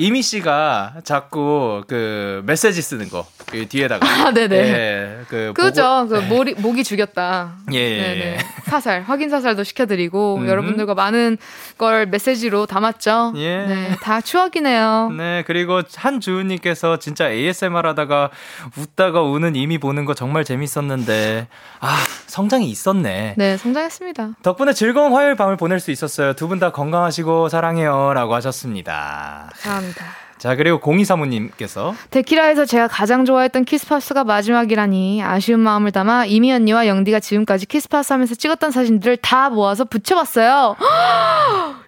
[0.00, 4.56] 이미 씨가 자꾸 그 메시지 쓰는 거이 뒤에다가 아, 네네.
[4.56, 6.06] 예, 그 그죠.
[6.08, 7.54] 그 모리, 목이 죽였다.
[7.72, 8.20] 예, 예, 네네.
[8.20, 8.38] 예.
[8.70, 10.46] 사살, 확인 사살도 시켜드리고, 음.
[10.48, 11.36] 여러분들과 많은
[11.78, 13.32] 걸 메시지로 담았죠.
[13.38, 13.56] 예.
[13.66, 15.10] 네, 다 추억이네요.
[15.18, 18.30] 네, 그리고 한주은님께서 진짜 ASMR 하다가
[18.76, 21.48] 웃다가 우는 제이미 보는 거 정말 재밌었는데,
[21.80, 21.96] 아,
[22.26, 23.34] 성장이 있었네.
[23.36, 24.30] 네, 성장했습니다.
[24.42, 26.34] 덕분에 즐거운 화요일 밤을 보낼 수 있었어요.
[26.34, 28.12] 두 분 다 건강하시고 사랑해요.
[28.14, 29.50] 라고 하셨습니다.
[29.62, 30.04] 감사합니다.
[30.38, 36.86] 자, 그리고 0235님께서 데키라에서 제가 가장 좋아했던 Kiss Pops가 마지막이라니 아쉬운 마음을 담아 제이미 언니와
[36.86, 40.76] 영디가 지금까지 Kiss Pops 하면서 찍었던 사진들을 다 모아서 붙여봤어요.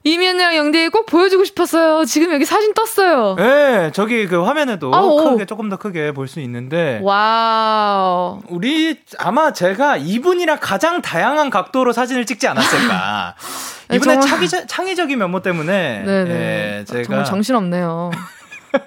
[0.07, 2.05] 언니랑 영디 꼭 보여주고 싶었어요.
[2.07, 3.35] 지금 여기 사진 떴어요.
[3.37, 5.31] 네, 저기 그 화면에도 아우.
[5.31, 8.41] 크게 조금 더 크게 볼 수 있는데 와우.
[8.49, 13.35] 우리 아마 제가 이분이랑 가장 다양한 각도로 사진을 찍지 않았을까.
[13.91, 16.31] 네, 이분의 정말- 창의적, 창의적인 면모 때문에 네네.
[16.81, 18.11] 예, 제가 정말 정신없네요.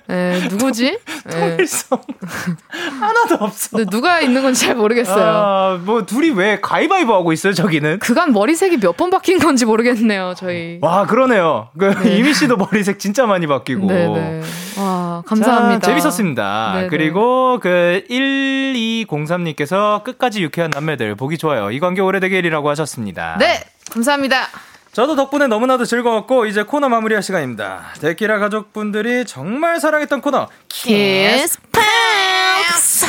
[0.08, 0.98] 네, 누구지?
[1.26, 1.40] 네.
[1.56, 2.00] 통일성
[3.00, 3.78] 하나도 없어.
[3.78, 5.24] 근데 누가 있는 건지 잘 모르겠어요.
[5.26, 8.00] 아, 뭐 둘이 왜 가위바위보 하고 있어요, 저기는?
[8.00, 10.78] 그간 머리색이 몇 번 바뀐 건지 모르겠네요, 저희.
[10.82, 11.70] 와, 그러니요.
[11.78, 13.88] 그 이미 씨도 머리색 진짜 많이 바뀌고.
[13.88, 14.42] 네네.
[14.78, 15.80] 와, 감사합니다.
[15.82, 16.72] 자, 재밌었습니다.
[16.76, 16.88] 네네.
[16.88, 21.72] 그리고 그 1203님께서 끝까지 유쾌한 남매들 보기 좋아요.
[21.72, 23.38] 이 관계 오래되길이라고 하셨습니다.
[23.40, 24.48] 네, 감사합니다.
[24.94, 27.94] 저도 덕분에 너무나도 즐거웠고 이제 코너 마무리할 시간입니다.
[28.00, 33.08] 데키라 가족분들이 정말 사랑했던 코너 키스 팍스.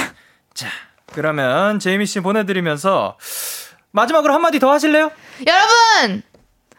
[0.54, 0.68] 자,
[1.12, 3.18] 그러면 제이미 씨 보내드리면서
[3.90, 5.10] 마지막으로 한마디 더 하실래요?
[5.46, 6.22] 여러분,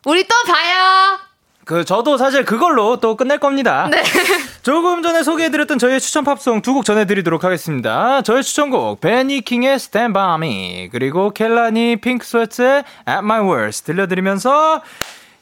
[0.06, 1.20] 우리 또 봐요.
[1.66, 3.88] 그 저도 사실 그걸로 또 끝낼 겁니다.
[3.92, 4.02] 네.
[4.66, 8.24] 조금 전에 소개해드렸던 저희의 추천 팝송 두 곡 전해드리도록 하겠습니다.
[8.24, 14.82] 저의 추천곡 베니킹의 Stand By Me 그리고 켈라니 핑크 스웨트의 At My Worst 들려드리면서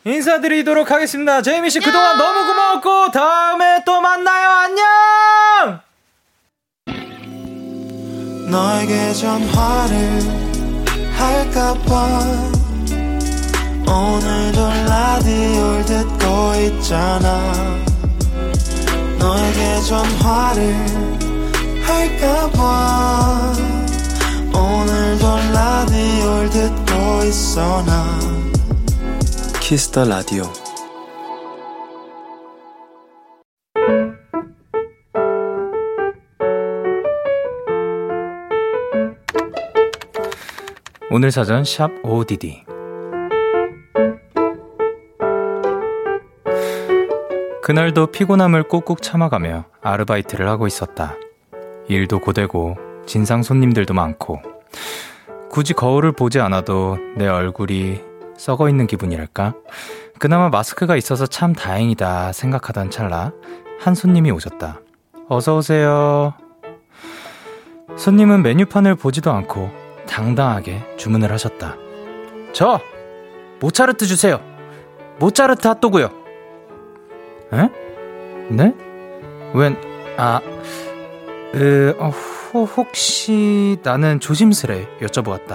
[0.04, 1.42] 인사드리도록 하겠습니다.
[1.42, 4.50] 제이미 씨 그동안 너무 고마웠고 다음에 또 만나요.
[4.50, 5.80] 안녕.
[8.52, 10.20] 너에게 전화를
[11.16, 12.20] 할까봐
[13.88, 17.83] 오늘도 라디오를 듣고 있잖아
[19.24, 20.76] 너에게 전화를
[21.82, 23.54] 할까봐.
[24.54, 28.20] 오늘도 라디오를 듣고 있어 나.
[29.62, 30.44] Kiss the Radio
[41.10, 42.73] 오늘 사전 샵 ODD
[47.64, 51.16] 그날도 피곤함을 꾹꾹 참아가며 아르바이트를 하고 있었다.
[51.88, 54.42] 일도 고되고 진상 손님들도 많고
[55.50, 58.02] 굳이 거울을 보지 않아도 내 얼굴이
[58.36, 59.54] 썩어 있는 기분이랄까?
[60.20, 63.32] 그나마 마스크가 있어서 참 다행이다 생각하던 찰나
[63.80, 64.82] 한 손님이 오셨다.
[65.30, 66.34] 어서 오세요.
[67.96, 69.72] 손님은 메뉴판을 보지도 않고
[70.06, 71.78] 당당하게 주문을 하셨다.
[72.52, 72.82] 저
[73.62, 74.42] 모차르트 주세요.
[75.20, 76.23] 모차르트 핫도그요.
[77.54, 77.70] 에?
[78.50, 78.74] 네?
[79.54, 79.78] 웬
[80.18, 80.42] 아,
[81.56, 85.52] 으, 어, 호, 혹시 나는 조심스레 여쭤보았다.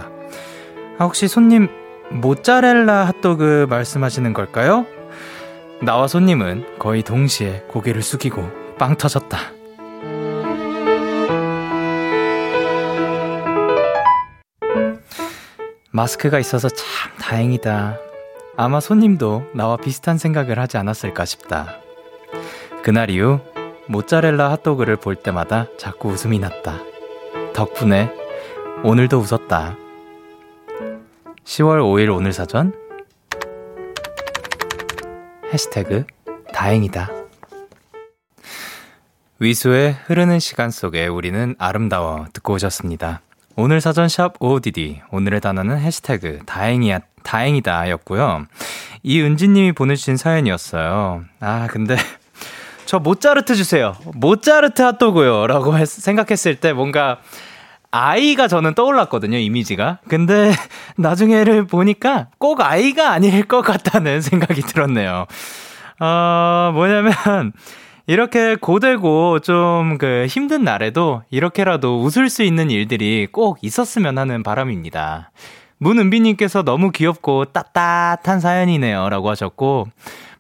[0.99, 1.69] 아, 혹시 손님
[2.11, 4.87] 모짜렐라 핫도그 말씀하시는 걸까요?
[5.83, 9.39] 나와 손님은 거의 동시에 고개를 숙이고 빵 터졌다.
[15.91, 17.99] 마스크가 있어서 참 다행이다.
[18.57, 21.81] 아마 손님도 나와 비슷한 생각을 하지 않았을까 싶다.
[22.83, 23.41] 그날 이후
[23.87, 26.79] 모짜렐라 핫도그를 볼 때마다 자꾸 웃음이 났다.
[27.55, 28.11] 덕분에
[28.83, 29.77] 오늘도 웃었다.
[31.45, 32.73] 10월 5일 오늘 사전
[35.53, 36.05] 해시태그
[36.53, 37.11] 다행이다.
[39.41, 43.23] 위수의 흐르는 시간 속에 우리는 아름다워 듣고 오셨습니다.
[43.57, 48.47] 오늘 사전 샵 OODD 오늘의 단어는 해시태그 다행이야 다행이다 였고요.
[49.03, 51.25] 이은지님이 보내주신 사연이었어요.
[51.41, 51.97] 아 근데
[52.89, 53.95] 저 모짜르트 주세요.
[54.15, 55.47] 모짜르트 핫도그요.
[55.47, 57.19] 라고 했, 생각했을 때 뭔가
[57.91, 59.99] 아이가 저는 떠올랐거든요, 이미지가.
[60.09, 60.53] 근데
[60.97, 65.27] 나중에를 보니까 꼭 아이가 아닐 것 같다는 생각이 들었네요.
[66.01, 67.13] 어, 뭐냐면,
[68.07, 75.31] 이렇게 고되고 좀 그 힘든 날에도 이렇게라도 웃을 수 있는 일들이 꼭 있었으면 하는 바람입니다.
[75.77, 79.11] 문은비님께서 너무 귀엽고 따뜻한 사연이네요.
[79.11, 79.89] 라고 하셨고,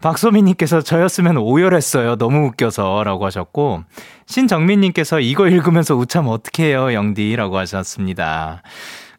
[0.00, 2.16] 박소민님께서 저였으면 오열했어요.
[2.16, 3.02] 너무 웃겨서.
[3.04, 3.82] 라고 하셨고,
[4.26, 7.34] 신정민님께서 이거 읽으면서 웃참 어떡해요, 영디.
[7.36, 8.62] 라고 하셨습니다.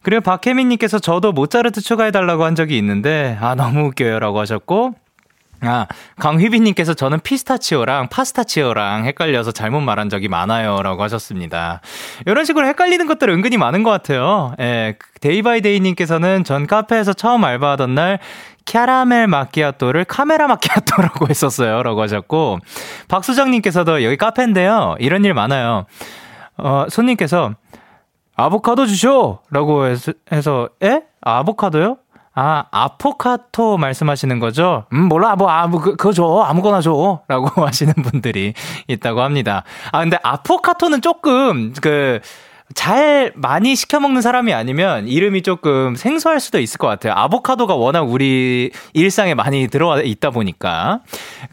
[0.02, 4.18] 그리고 박혜민님께서 저도 모짜르트 추가해달라고 한 적이 있는데, 아, 너무 웃겨요.
[4.18, 4.94] 라고 하셨고,
[5.62, 5.86] 아,
[6.18, 10.80] 강휘빈님께서 저는 피스타치오랑 파스타치오랑 헷갈려서 잘못 말한 적이 많아요.
[10.82, 11.82] 라고 하셨습니다.
[12.26, 14.54] 이런 식으로 헷갈리는 것들 은근히 많은 것 같아요.
[14.58, 18.20] 예, Day by Day님께서는 전 카페에서 처음 알바하던 날
[18.66, 21.82] 캐러멜 마키아토를 카메라 마키아토라고 했었어요.
[21.82, 22.58] 라고 하셨고,
[23.08, 24.96] 박수정님께서도 여기 카페인데요.
[24.98, 25.86] 이런 일 많아요.
[26.56, 27.54] 어, 손님께서
[28.36, 29.40] 아보카도 주쇼!
[29.50, 31.02] 라고 해서, 해서 에?
[31.20, 31.96] 아보카도요?
[32.34, 34.84] 아, 아포카토 말씀하시는 거죠?
[34.92, 36.44] 음, 몰라, 뭐, 아, 뭐, 그, 그거 줘.
[36.46, 37.20] 아무거나 줘.
[37.28, 38.54] 라고 하시는 분들이
[38.86, 39.64] 있다고 합니다.
[39.92, 42.20] 아, 근데 아포카토는 조금, 그,
[42.74, 47.14] 잘 많이 시켜 먹는 사람이 아니면 이름이 조금 생소할 수도 있을 것 같아요.
[47.16, 51.00] 아보카도가 워낙 우리 일상에 많이 들어와 있다 보니까.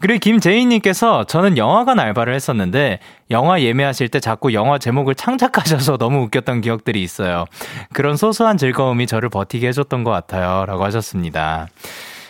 [0.00, 3.00] 그리고 김재인님께서 저는 영화관 알바를 했었는데
[3.30, 7.46] 영화 예매하실 때 자꾸 영화 제목을 창작하셔서 너무 웃겼던 기억들이 있어요.
[7.92, 10.66] 그런 소소한 즐거움이 저를 버티게 해줬던 것 같아요.
[10.66, 11.68] 라고 하셨습니다.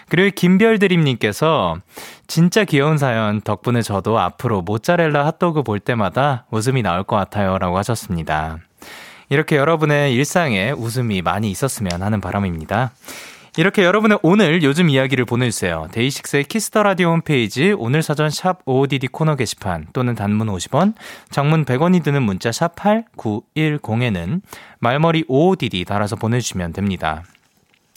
[0.08, 1.76] 그리고 김별드림님께서
[2.26, 7.58] 진짜 귀여운 사연 덕분에 저도 앞으로 모짜렐라 핫도그 볼 때마다 웃음이 나올 것 같아요.
[7.58, 8.58] 라고 하셨습니다.
[9.28, 12.92] 이렇게 여러분의 일상에 웃음이 많이 있었으면 하는 바람입니다.
[13.56, 15.88] 이렇게 여러분의 오늘 요즘 이야기를 보내주세요.
[15.90, 20.94] 데이식스의 Kiss the Radio 홈페이지 오늘 사전 샵 55DD 코너 게시판 또는 단문 50원,
[21.30, 24.42] 장문 100원이 드는 문자 샵 8910에는
[24.78, 27.24] 말머리 55DD 달아서 보내주시면 됩니다.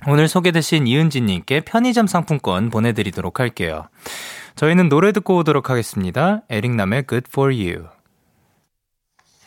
[0.07, 3.87] 오늘 소개되신 이은지님께 편의점 상품권 보내드리도록 할게요.
[4.55, 6.41] 저희는 노래 듣고 오도록 하겠습니다.
[6.49, 8.00] 에릭남의 Good For You.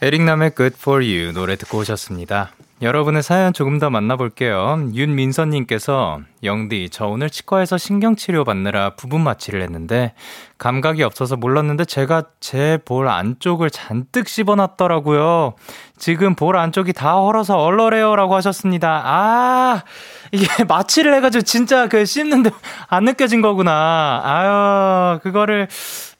[0.03, 2.53] 에릭남의 Good For You 노래 듣고 오셨습니다.
[2.85, 4.91] 여러분의 사연 조금 더 만나볼게요.
[4.95, 10.13] 윤민선님께서 영디 저 오늘 치과에서 신경치료 받느라 부분 마취를 했는데
[10.59, 15.55] 감각이 없어서 몰랐는데 제가 제 볼 안쪽을 잔뜩 씹어놨더라고요.
[15.97, 19.03] 지금 볼 안쪽이 다 헐어서 얼얼해요라고 하셨습니다.
[19.05, 19.83] 아
[20.33, 22.51] 이게 마취를 해가지고 진짜 그 씹는데
[22.89, 24.21] 안 느껴진 거구나.
[24.23, 25.69] 아유 그거를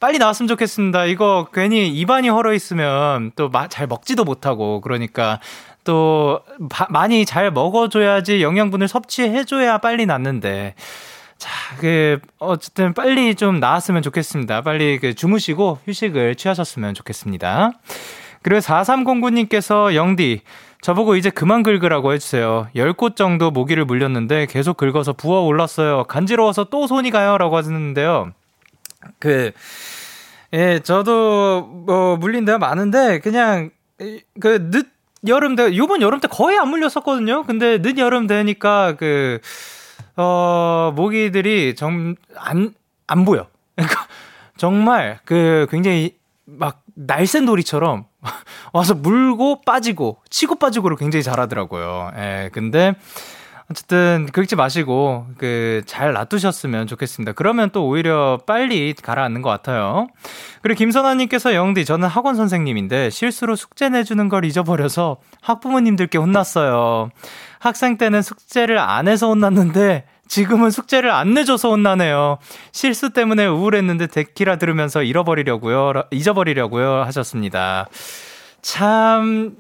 [0.01, 1.05] 빨리 나왔으면 좋겠습니다.
[1.05, 5.41] 이거 괜히 입안이 헐어 있으면 또 잘 먹지도 못하고 그러니까
[5.85, 10.75] 또 바, 많이 잘 먹어줘야지 영양분을 섭취해줘야 빨리 낫는데
[11.39, 14.63] 자, 그 어쨌든 빨리 좀 나았으면 좋겠습니다.
[14.63, 17.73] 빨리 그 주무시고 휴식을 취하셨으면 좋겠습니다.
[18.43, 20.43] 그리고 4309님께서 영디
[20.81, 22.69] 저보고 이제 그만 긁으라고 해주세요.
[22.77, 26.05] 10곳 정도 모기를 물렸는데 계속 긁어서 부어 올랐어요.
[26.05, 27.39] 간지러워서 또 손이 가요.
[27.39, 28.33] 라고 하셨는데요.
[29.19, 29.53] 그,
[30.53, 33.71] 예, 저도 뭐 물린 데가 많은데 그냥
[34.41, 34.94] 그 늦
[35.27, 37.45] 여름 때 요번 여름 때 거의 안 물렸었거든요.
[37.45, 39.41] 근데 늦 여름 되니까 그
[40.17, 42.75] 어, 모기들이 정, 안,
[43.07, 43.47] 안 보여.
[43.75, 44.07] 그러니까
[44.57, 48.05] 정말 그 굉장히 막 날쌘돌이처럼
[48.73, 52.13] 와서 물고 빠지고 치고 빠지고를 굉장히 잘하더라고요.
[52.17, 52.95] 예, 근데
[53.71, 57.33] 어쨌든 긁지 마시고 그 잘 놔두셨으면 좋겠습니다.
[57.33, 60.09] 그러면 또 오히려 빨리 가라앉는 것 같아요.
[60.63, 67.11] 그리고 김선아님께서 영디 저는 학원 선생님인데 실수로 숙제 내주는 걸 잊어버려서 학부모님들께 혼났어요.
[67.59, 72.39] 학생 때는 숙제를 안 해서 혼났는데 지금은 숙제를 안 내줘서 혼나네요.
[72.73, 77.87] 실수 때문에 우울했는데 데키라 들으면서 잃어버리려고요, 잊어버리려고요 하셨습니다.
[78.63, 79.55] 참,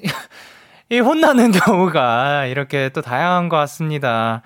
[0.95, 4.43] 이 혼나는 경우가 이렇게 또 다양한 것 같습니다.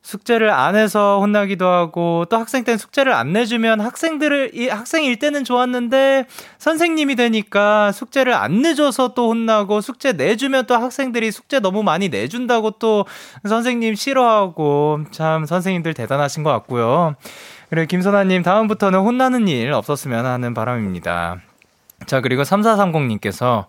[0.00, 5.44] 숙제를 안 해서 혼나기도 하고 또 학생 때는 숙제를 안 내주면 학생들을 이 학생일 때는
[5.44, 6.24] 좋았는데
[6.56, 12.70] 선생님이 되니까 숙제를 안 내줘서 또 혼나고 숙제 내주면 또 학생들이 숙제 너무 많이 내준다고
[12.72, 13.04] 또
[13.46, 17.14] 선생님 싫어하고 참 선생님들 대단하신 것 같고요.
[17.68, 21.42] 그리고 김선아님 다음부터는 혼나는 일 없었으면 하는 바람입니다.
[22.06, 23.66] 자 그리고 3430님께서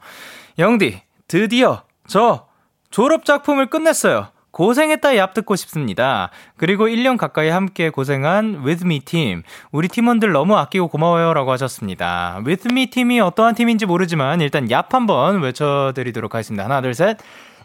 [0.58, 2.46] 영디 드디어 저
[2.90, 4.28] 졸업 작품을 끝냈어요.
[4.52, 6.30] 고생했다 얍 듣고 싶습니다.
[6.58, 9.44] 그리고 1년 가까이 함께 고생한 Me 팀.
[9.72, 11.34] 우리 팀원들 너무 아끼고 고마워요.
[11.34, 12.42] 라고 하셨습니다.
[12.70, 16.66] Me 팀이 어떠한 팀인지 모르지만 일단 얍 한번 외쳐드리도록 하겠습니다.
[16.66, 17.18] 하나, 둘, 셋.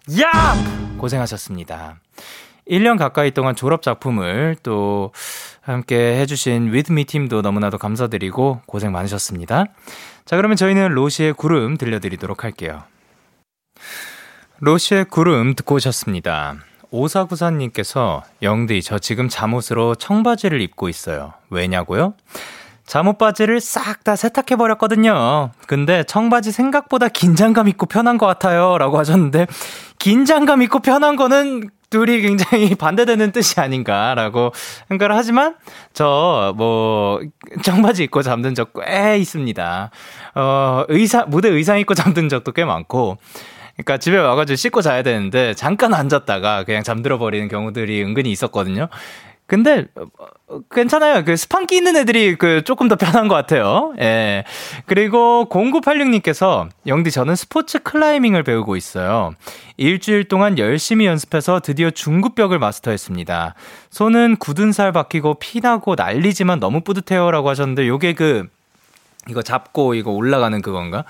[0.09, 0.97] 얍!
[0.97, 1.97] 고생하셨습니다.
[2.71, 5.11] 1년 가까이 동안 졸업 작품을 또
[5.61, 9.65] 함께 해주신 Me 팀도 너무나도 감사드리고 고생 많으셨습니다.
[10.25, 12.85] 자, 그러면 저희는 로시의 구름 들려드리도록 할게요.
[14.61, 16.57] 로시의 구름 듣고 오셨습니다.
[16.91, 21.35] 오사구사님께서 영디 저 지금 잠옷으로 청바지를 입고 있어요.
[21.51, 22.15] 왜냐고요?
[22.87, 25.51] 잠옷 바지를 싹 다 세탁해 버렸거든요.
[25.67, 29.47] 근데 청바지 생각보다 긴장감 있고 편한 것 같아요라고 하셨는데
[29.99, 34.53] 긴장감 있고 편한 거는 둘이 굉장히 반대되는 뜻이 아닌가라고
[34.89, 35.57] 생각을 하지만
[35.93, 37.21] 저 뭐
[37.63, 39.91] 청바지 입고 잠든 적 꽤 있습니다.
[40.37, 43.19] 어 의사 무대 의상 입고 잠든 적도 꽤 많고
[43.77, 48.89] 그러니까 집에 와가지고 씻고 자야 되는데 잠깐 앉았다가 그냥 잠들어 버리는 경우들이 은근히 있었거든요.
[49.47, 51.25] 근데 어, 괜찮아요.
[51.25, 53.95] 그 스판기 있는 애들이 그 조금 더 편한 것 같아요.
[54.01, 54.45] 예.
[54.87, 59.35] 그리고 0986님께서 영디 저는 스포츠 클라이밍을 배우고 있어요.
[59.77, 63.55] 일주일 동안 열심히 연습해서 드디어 중급벽을 마스터했습니다.
[63.91, 68.49] 손은 굳은 살 박히고 피나고 난리지만 너무 뿌듯해요라고 하셨는데 요게 그
[69.29, 71.05] 이거 잡고 이거 올라가는 그건가?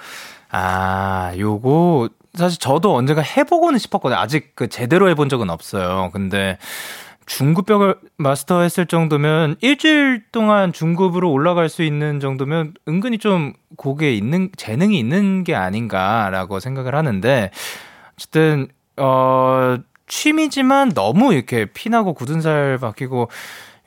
[0.51, 4.19] 아, 요거 사실 저도 언젠가 해보고는 싶었거든요.
[4.19, 6.11] 아직 그 제대로 해본 적은 없어요.
[6.13, 6.59] 근데
[7.27, 14.99] 중급벽을 마스터했을 정도면 일주일 동안 중급으로 올라갈 수 있는 정도면 은근히 좀 곡에 있는 재능이
[14.99, 17.51] 있는 게 아닌가라고 생각을 하는데
[18.15, 19.77] 어쨌든 어
[20.07, 23.29] 취미지만 너무 이렇게 피나고 굳은 살 박히고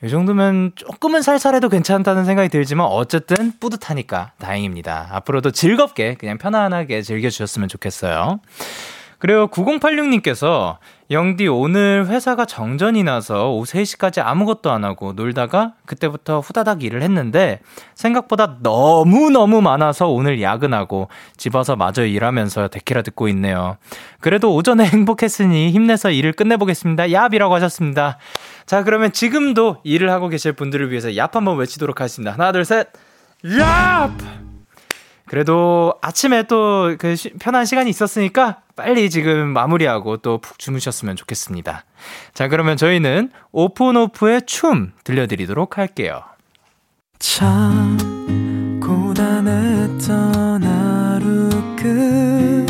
[0.02, 5.08] 이 정도면 조금은 살살해도 괜찮다는 생각이 들지만 어쨌든 뿌듯하니까 다행입니다.
[5.12, 8.40] 앞으로도 즐겁게 그냥 편안하게 즐겨주셨으면 좋겠어요.
[9.18, 10.78] 그리고 9086님께서
[11.10, 17.60] 영디 오늘 회사가 정전이 나서 오후 3시까지 아무것도 안 하고 놀다가 그때부터 후다닥 일을 했는데
[17.94, 23.76] 생각보다 너무너무 많아서 오늘 야근하고 집 와서 마저 일하면서 데키라 듣고 있네요.
[24.20, 27.08] 그래도 오전에 행복했으니 힘내서 일을 끝내보겠습니다.
[27.08, 28.16] 얍이라고 하셨습니다.
[28.70, 32.30] 자, 그러면 지금도 일을 하고 계실 분들을 위해서 얍 한번 외치도록 하겠습니다.
[32.34, 32.86] 하나, 둘, 셋.
[33.44, 34.12] 얍!
[35.26, 41.84] 그래도 아침에 또 그 편한 시간이 있었으니까 빨리 지금 마무리하고 또 푹 주무셨으면 좋겠습니다.
[42.32, 46.22] 자, 그러면 저희는 오픈오프의 춤 들려드리도록 할게요.
[47.18, 47.98] 참
[48.80, 52.66] 고단했던 하루 끝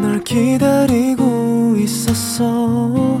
[0.00, 3.20] 널 기다리고 있었어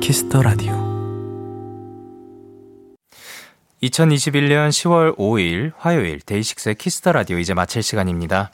[0.00, 0.72] Kiss the Radio
[3.82, 8.50] 2021년 10월 5일 화요일 데이식스의 Kiss the Radio 이제 마칠 시간입니다.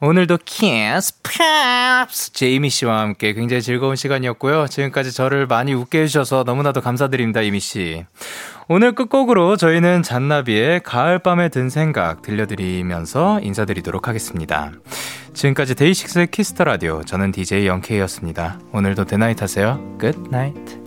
[0.00, 4.66] 오늘도 Kiss Pops 제이미 씨와 함께 굉장히 즐거운 시간이었고요.
[4.66, 8.04] 지금까지 저를 많이 웃게 해주셔서 너무나도 감사드립니다, 제이미 씨.
[8.74, 14.72] 오늘 끝곡으로 저희는 잔나비의 가을밤에 든 생각 들려드리면서 인사드리도록 하겠습니다.
[15.34, 18.58] 지금까지 데이식스의 Kiss the Radio 저는 DJ Young K였습니다.
[18.72, 19.78] 오늘도 대나잇 하세요.
[19.98, 20.81] Good night.